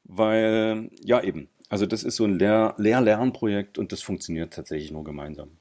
Weil, 0.06 0.90
ja 1.02 1.22
eben, 1.22 1.48
also 1.70 1.86
das 1.86 2.04
ist 2.04 2.18
so 2.18 2.26
ein 2.26 2.38
Lehr 2.38 2.76
Lehr-Lernprojekt 2.78 3.78
und 3.78 3.92
das 3.92 4.02
funktioniert 4.02 4.54
tatsächlich 4.54 4.92
nur 4.92 5.04
gemeinsam. 5.04 5.58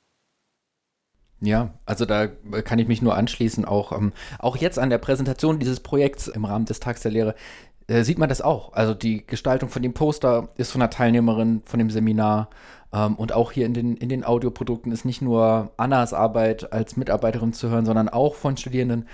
Ja, 1.45 1.75
also 1.87 2.05
da 2.05 2.29
kann 2.29 2.79
ich 2.79 2.87
mich 2.87 3.03
nur 3.03 3.17
anschließen. 3.17 3.65
Auch, 3.65 3.91
ähm, 3.91 4.13
auch 4.39 4.57
jetzt 4.57 4.79
an 4.79 4.91
der 4.91 4.99
Präsentation 4.99 5.59
dieses 5.59 5.81
Projekts 5.81 6.29
im 6.29 6.45
Rahmen 6.45 6.67
des 6.67 6.79
Tags 6.79 7.03
der 7.03 7.11
Lehre 7.11 7.35
äh, 7.87 8.05
sieht 8.05 8.19
man 8.19 8.29
das 8.29 8.41
auch. 8.41 8.73
Also 8.73 8.95
die 8.95 9.27
Gestaltung 9.27 9.69
von 9.69 9.83
dem 9.83 9.95
Poster 9.95 10.49
ist 10.57 10.73
von 10.73 10.81
der 10.81 10.91
Teilnehmerin 10.91 11.63
von 11.65 11.79
dem 11.79 11.91
Seminar. 11.91 12.51
Ähm, 12.93 13.17
und 13.17 13.33
auch 13.33 13.53
hier 13.53 13.67
in 13.67 13.75
den, 13.75 13.97
in 13.97 14.09
den 14.09 14.25
Audioprodukten 14.25 14.93
ist 14.93 15.05
nicht 15.05 15.23
nur 15.23 15.73
Annas 15.77 16.13
Arbeit 16.13 16.73
als 16.73 16.97
Mitarbeiterin 16.97 17.53
zu 17.53 17.71
hören, 17.71 17.87
sondern 17.87 18.09
auch 18.09 18.35
von 18.35 18.57
Studierenden. 18.57 19.09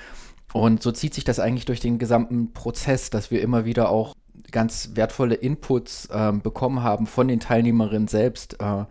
Und 0.52 0.82
so 0.82 0.92
zieht 0.92 1.14
sich 1.14 1.24
das 1.24 1.40
eigentlich 1.40 1.66
durch 1.66 1.80
den 1.80 1.98
gesamten 1.98 2.52
Prozess, 2.52 3.10
dass 3.10 3.30
wir 3.30 3.42
immer 3.42 3.64
wieder 3.64 3.90
auch 3.90 4.14
ganz 4.50 4.92
wertvolle 4.94 5.34
Inputs 5.34 6.06
äh, 6.06 6.32
bekommen 6.32 6.82
haben 6.82 7.06
von 7.06 7.28
den 7.28 7.40
Teilnehmerinnen 7.40 8.08
selbst, 8.08 8.60
äh, 8.60 8.84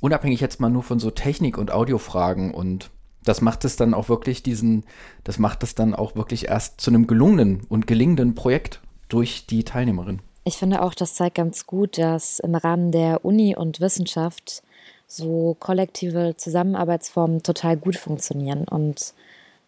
unabhängig 0.00 0.40
jetzt 0.40 0.60
mal 0.60 0.70
nur 0.70 0.82
von 0.82 0.98
so 0.98 1.10
Technik- 1.10 1.58
und 1.58 1.72
Audiofragen 1.72 2.54
und 2.54 2.90
das 3.24 3.40
macht 3.40 3.64
es 3.64 3.76
dann 3.76 3.94
auch 3.94 4.08
wirklich 4.08 4.42
diesen, 4.42 4.84
das 5.24 5.38
macht 5.38 5.62
es 5.62 5.74
dann 5.74 5.94
auch 5.94 6.14
wirklich 6.14 6.48
erst 6.48 6.80
zu 6.80 6.90
einem 6.90 7.06
gelungenen 7.06 7.62
und 7.68 7.86
gelingenden 7.86 8.34
Projekt 8.34 8.80
durch 9.14 9.46
die 9.46 9.62
Teilnehmerin. 9.62 10.18
Ich 10.42 10.56
finde 10.56 10.82
auch, 10.82 10.92
das 10.92 11.14
zeigt 11.14 11.36
ganz 11.36 11.66
gut, 11.66 11.98
dass 11.98 12.40
im 12.40 12.56
Rahmen 12.56 12.90
der 12.90 13.24
Uni 13.24 13.54
und 13.56 13.80
Wissenschaft 13.80 14.62
so 15.06 15.56
kollektive 15.60 16.34
Zusammenarbeitsformen 16.36 17.44
total 17.44 17.76
gut 17.76 17.96
funktionieren 17.96 18.66
und 18.68 19.14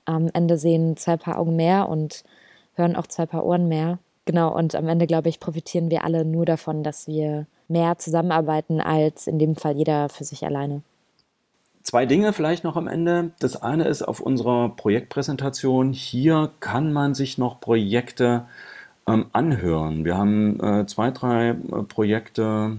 am 0.04 0.28
Ende 0.32 0.58
sehen 0.58 0.96
zwei 0.96 1.16
Paar 1.16 1.38
Augen 1.38 1.54
mehr 1.54 1.88
und 1.88 2.24
hören 2.74 2.96
auch 2.96 3.06
zwei 3.06 3.26
Paar 3.26 3.44
Ohren 3.44 3.68
mehr. 3.68 3.98
Genau, 4.24 4.52
und 4.52 4.74
am 4.74 4.88
Ende, 4.88 5.06
glaube 5.06 5.28
ich, 5.28 5.38
profitieren 5.38 5.90
wir 5.90 6.02
alle 6.02 6.24
nur 6.24 6.44
davon, 6.44 6.82
dass 6.82 7.06
wir 7.06 7.46
mehr 7.68 7.98
zusammenarbeiten 7.98 8.80
als 8.80 9.28
in 9.28 9.38
dem 9.38 9.54
Fall 9.54 9.76
jeder 9.76 10.08
für 10.08 10.24
sich 10.24 10.44
alleine. 10.44 10.82
Zwei 11.82 12.04
Dinge 12.04 12.32
vielleicht 12.32 12.64
noch 12.64 12.76
am 12.76 12.88
Ende. 12.88 13.30
Das 13.38 13.62
eine 13.62 13.86
ist 13.86 14.02
auf 14.02 14.18
unserer 14.18 14.70
Projektpräsentation. 14.70 15.92
Hier 15.92 16.50
kann 16.58 16.92
man 16.92 17.14
sich 17.14 17.38
noch 17.38 17.60
Projekte 17.60 18.46
ähm, 19.08 19.26
anhören. 19.32 20.04
Wir 20.04 20.16
haben 20.16 20.60
äh, 20.60 20.86
zwei, 20.86 21.10
drei 21.10 21.50
äh, 21.50 21.54
Projekte 21.88 22.78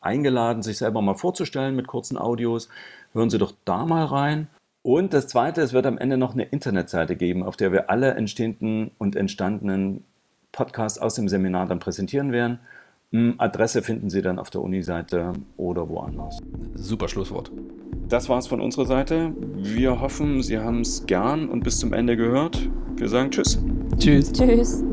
eingeladen, 0.00 0.62
sich 0.62 0.78
selber 0.78 1.02
mal 1.02 1.14
vorzustellen 1.14 1.76
mit 1.76 1.86
kurzen 1.86 2.16
Audios. 2.16 2.68
Hören 3.12 3.30
Sie 3.30 3.38
doch 3.38 3.52
da 3.64 3.84
mal 3.84 4.04
rein. 4.04 4.48
Und 4.82 5.12
das 5.12 5.26
Zweite, 5.26 5.60
es 5.60 5.72
wird 5.72 5.84
am 5.84 5.98
Ende 5.98 6.16
noch 6.16 6.32
eine 6.32 6.44
Internetseite 6.44 7.16
geben, 7.16 7.42
auf 7.42 7.56
der 7.56 7.70
wir 7.72 7.90
alle 7.90 8.14
entstehenden 8.14 8.90
und 8.98 9.14
entstandenen 9.14 10.04
Podcast 10.52 11.02
aus 11.02 11.14
dem 11.14 11.28
Seminar 11.28 11.66
dann 11.66 11.80
präsentieren 11.80 12.32
werden. 12.32 12.60
Hm, 13.12 13.34
Adresse 13.38 13.82
finden 13.82 14.08
Sie 14.08 14.22
dann 14.22 14.38
auf 14.38 14.50
der 14.50 14.62
Uni-Seite 14.62 15.34
oder 15.56 15.88
woanders. 15.88 16.38
Super 16.74 17.08
Schlusswort. 17.08 17.50
Das 18.08 18.28
war's 18.28 18.46
von 18.46 18.60
unserer 18.60 18.86
Seite. 18.86 19.32
Wir 19.56 20.00
hoffen, 20.00 20.42
Sie 20.42 20.58
haben 20.58 20.80
es 20.80 21.06
gern 21.06 21.48
und 21.48 21.62
bis 21.62 21.78
zum 21.78 21.92
Ende 21.92 22.16
gehört. 22.16 22.68
Wir 22.96 23.08
sagen 23.08 23.30
Tschüss. 23.30 23.58
Tschüss. 23.98 24.32
Tschüss. 24.32 24.84